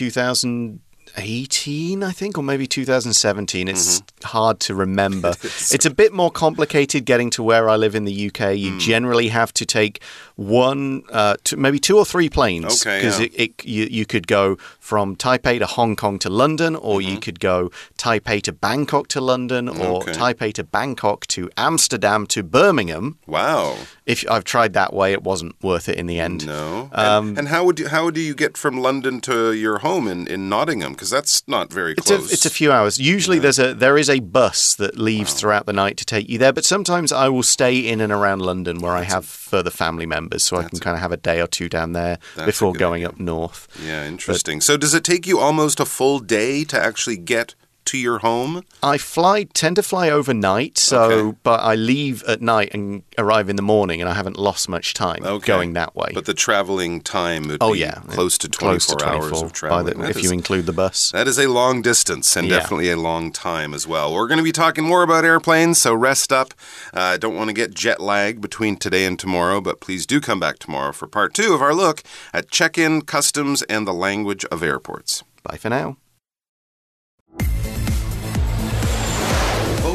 2018, 1.17 2.03
I 2.03 2.13
think, 2.13 2.37
or 2.39 2.43
maybe 2.43 2.67
2017. 2.67 3.69
It's 3.69 4.03
hard 4.25 4.61
to 4.61 4.75
remember. 4.75 5.35
it's 5.43 5.85
a 5.85 5.91
bit 5.91 6.13
more 6.13 6.31
complicated 6.31 7.05
getting 7.05 7.31
to 7.31 7.43
where 7.43 7.69
I 7.69 7.77
live 7.77 7.95
in 7.95 8.05
the 8.05 8.27
UK. 8.29 8.57
You 8.57 8.79
generally 8.79 9.29
have 9.29 9.53
to 9.55 9.67
take 9.67 10.03
one, 10.37 11.05
uh, 11.11 11.37
two, 11.45 11.57
maybe 11.57 11.79
two 11.79 11.97
or 11.97 12.05
three 12.05 12.29
planes 12.29 12.85
Okay, 12.85 12.99
because 12.99 13.21
yeah. 13.21 13.27
it, 13.27 13.33
it, 13.35 13.65
you, 13.65 13.85
you 13.85 14.07
could 14.07 14.27
go 14.27 14.57
from 14.81 15.17
Taipei 15.17 15.59
to 15.59 15.67
Hong 15.67 15.97
Kong 15.97 16.19
to 16.21 16.31
London, 16.31 16.75
or 16.77 17.01
you 17.01 17.19
could 17.19 17.41
go 17.41 17.71
Taipei 17.97 18.43
to 18.43 18.53
Bangkok 18.53 19.09
to 19.09 19.21
London, 19.21 19.69
or 19.69 19.95
Okay. 19.95 20.13
Taipei 20.13 20.53
to 20.55 20.65
Bangkok 20.65 21.27
to 21.29 21.51
Amsterdam 21.57 22.27
to 22.27 22.43
Birmingham. 22.43 23.19
Wow. 23.27 23.77
If 24.07 24.29
I've 24.29 24.45
tried 24.45 24.73
that 24.73 24.93
way, 24.93 25.13
it 25.13 25.23
wasn't 25.23 25.55
worth 25.63 25.89
it 25.89 25.97
in 25.97 26.07
the 26.07 26.19
end. 26.19 26.47
No. 26.47 26.91
Um, 26.93 27.29
and, 27.29 27.39
and 27.41 27.49
how 27.49 27.65
would 27.65 27.79
you, 27.79 27.89
how 27.89 28.11
do 28.11 28.21
you 28.21 28.35
get 28.35 28.57
from 28.57 28.79
London 28.79 29.21
to 29.23 29.53
your 29.53 29.79
home 29.79 30.09
in, 30.09 30.27
in 30.27 30.49
Nottingham? 30.49 30.93
Because 31.05 31.11
that's 31.11 31.47
not 31.47 31.71
very 31.71 31.93
It's 31.93 32.11
a, 32.11 32.17
close. 32.17 32.33
it's 32.33 32.47
a 32.47 32.51
few 32.51 32.73
hours. 32.73 32.99
Usually, 32.99 33.39
there's 33.39 33.59
a 33.59 33.75
there 33.75 33.99
is 33.99 34.09
a 34.09 34.21
bus 34.21 34.75
that 34.77 34.97
leaves 34.97 35.35
throughout 35.35 35.67
the 35.67 35.73
night 35.75 35.99
to 35.99 36.05
take 36.07 36.31
you 36.31 36.39
there. 36.39 36.53
But 36.53 36.65
sometimes 36.65 37.13
I 37.13 37.29
will 37.29 37.43
stay 37.43 37.79
in 37.79 38.01
and 38.01 38.11
around 38.11 38.41
London 38.41 38.79
where 38.79 38.93
I 38.93 39.03
have 39.03 39.27
further 39.27 39.71
family 39.71 40.07
members, 40.07 40.43
so 40.45 40.57
I 40.57 40.65
can 40.65 40.79
kind 40.79 40.95
of 40.97 41.01
have 41.03 41.13
a 41.13 41.19
day 41.19 41.43
or 41.43 41.47
two 41.47 41.69
down 41.69 41.93
there 41.93 42.19
before 42.47 42.73
going 42.73 43.03
idea. 43.03 43.09
up 43.11 43.21
north. 43.21 43.69
Yeah, 43.85 44.07
interesting. 44.07 44.63
so 44.63 44.77
does 44.79 44.95
it 44.95 45.05
take 45.05 45.27
you 45.27 45.39
almost 45.41 45.79
a 45.79 45.85
full 45.85 46.21
day 46.21 46.65
to 46.65 46.81
actually 46.83 47.19
get 47.19 47.55
to 47.87 47.99
your 47.99 48.19
home? 48.19 48.65
I 48.83 48.99
fly 48.99 49.45
tend 49.45 49.77
to 49.77 49.83
fly 49.83 50.11
overnight, 50.11 50.79
so 50.79 51.03
Okay. 51.03 51.39
but 51.43 51.61
I 51.61 51.75
leave 51.75 52.23
at 52.25 52.41
night 52.41 52.71
and 52.75 53.03
arrive 53.19 53.49
in 53.49 53.57
the 53.57 53.63
morning, 53.63 54.01
and 54.01 54.09
I 54.09 54.15
haven't 54.15 54.39
lost 54.39 54.69
much 54.69 54.95
time 54.95 55.25
Okay. 55.25 55.47
going 55.47 55.73
that 55.75 55.95
way. 55.95 56.11
But 56.15 56.25
the 56.27 56.35
traveling 56.35 57.01
time 57.01 57.49
would 57.49 57.59
oh 57.61 57.73
be 57.73 57.81
yeah, 57.81 58.01
close 58.09 58.39
to 58.39 58.49
24, 58.49 58.71
close 58.71 58.87
to 58.87 58.95
24 58.97 59.23
hours 59.25 59.43
of 59.43 59.53
traveling. 59.53 59.99
the, 60.01 60.09
if 60.11 60.17
is- 60.17 60.25
you 60.25 60.33
include 60.33 60.67
the 60.67 60.73
bus. 60.73 61.11
That 61.13 61.29
is 61.29 61.39
a 61.39 61.47
long 61.49 61.83
distance 61.83 62.37
and 62.37 62.49
Yeah. 62.49 62.59
definitely 62.59 62.91
a 62.91 62.97
long 62.97 63.33
time 63.33 63.75
as 63.75 63.87
well. 63.87 64.13
We're 64.13 64.29
going 64.29 64.39
to 64.39 64.45
be 64.45 64.53
talking 64.53 64.85
more 64.85 65.03
about 65.03 65.25
airplanes, 65.25 65.81
so 65.81 65.95
rest 65.95 66.33
up. 66.33 66.55
I 66.93 67.15
uh, 67.15 67.17
don't 67.17 67.35
want 67.37 67.49
to 67.49 67.55
get 67.55 67.75
jet 67.75 68.01
lag 68.01 68.41
between 68.41 68.77
today 68.77 69.05
and 69.07 69.19
tomorrow, 69.19 69.61
but 69.61 69.81
please 69.81 70.07
do 70.07 70.21
come 70.21 70.41
back 70.41 70.59
tomorrow 70.59 70.93
for 70.93 71.07
part 71.07 71.35
two 71.35 71.53
of 71.55 71.63
our 71.63 71.75
look 71.75 72.03
at 72.33 72.51
check 72.51 72.77
in, 72.79 73.03
customs, 73.03 73.63
and 73.63 73.87
the 73.87 73.95
language 73.95 74.45
of 74.47 74.63
airports. 74.63 75.23
Bye 75.43 75.57
for 75.59 75.69
now. 75.69 75.97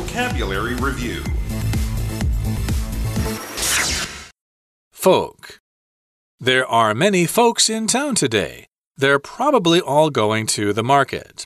Vocabulary 0.10 0.74
Review 0.74 1.24
Folk. 4.92 5.60
There 6.40 6.66
are 6.66 6.96
many 6.96 7.28
folks 7.28 7.70
in 7.70 7.86
town 7.86 8.16
today. 8.16 8.66
They're 8.98 9.20
probably 9.20 9.80
all 9.80 10.10
going 10.10 10.48
to 10.48 10.74
the 10.74 10.84
market. 10.84 11.46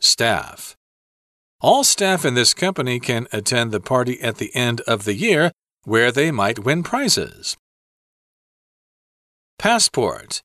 Staff. 0.00 0.74
All 1.60 1.84
staff 1.84 2.24
in 2.24 2.32
this 2.32 2.54
company 2.54 3.00
can 3.00 3.26
attend 3.32 3.70
the 3.70 3.80
party 3.80 4.18
at 4.22 4.38
the 4.38 4.50
end 4.56 4.80
of 4.86 5.04
the 5.04 5.14
year 5.14 5.52
where 5.84 6.10
they 6.10 6.30
might 6.30 6.60
win 6.60 6.82
prizes. 6.82 7.54
Passport. 9.58 10.40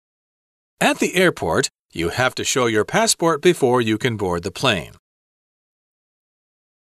At 0.81 0.99
the 0.99 1.15
airport, 1.15 1.69
you 1.93 2.09
have 2.09 2.35
to 2.35 2.43
show 2.43 2.65
your 2.65 2.83
passport 2.83 3.41
before 3.41 3.79
you 3.79 3.97
can 3.97 4.17
board 4.17 4.43
the 4.43 4.51
plane. 4.51 4.91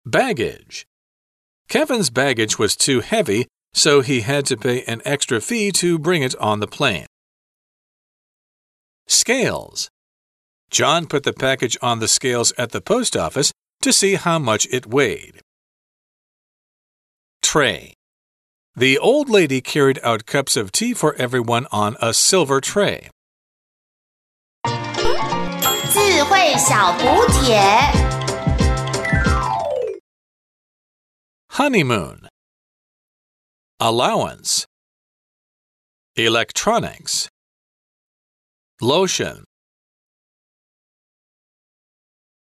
Baggage. 0.08 0.88
Kevin's 1.68 2.10
baggage 2.10 2.58
was 2.58 2.78
too 2.78 3.02
heavy, 3.02 3.46
so 3.74 4.00
he 4.00 4.22
had 4.22 4.46
to 4.46 4.56
pay 4.56 4.84
an 4.84 5.02
extra 5.04 5.42
fee 5.42 5.70
to 5.74 6.00
bring 6.00 6.24
it 6.24 6.34
on 6.38 6.62
the 6.62 6.68
plane. 6.68 7.08
Scales. 9.06 9.90
John 10.72 11.08
put 11.08 11.24
the 11.24 11.34
package 11.34 11.78
on 11.82 12.00
the 12.00 12.08
scales 12.08 12.54
at 12.58 12.72
the 12.72 12.80
post 12.80 13.18
office 13.18 13.52
to 13.82 13.92
see 13.92 14.16
how 14.16 14.40
much 14.40 14.66
it 14.72 14.88
weighed. 14.88 15.42
Tray. 17.42 17.94
The 18.78 18.98
old 18.98 19.30
lady 19.30 19.60
carried 19.60 20.00
out 20.04 20.26
cups 20.26 20.56
of 20.56 20.72
tea 20.72 20.94
for 20.94 21.16
everyone 21.16 21.68
on 21.70 21.98
a 22.02 22.14
silver 22.14 22.62
tray. 22.62 23.10
Honeymoon. 31.58 32.28
Allowance. 33.80 34.68
Electronics. 36.16 37.30
Lotion. 38.80 39.47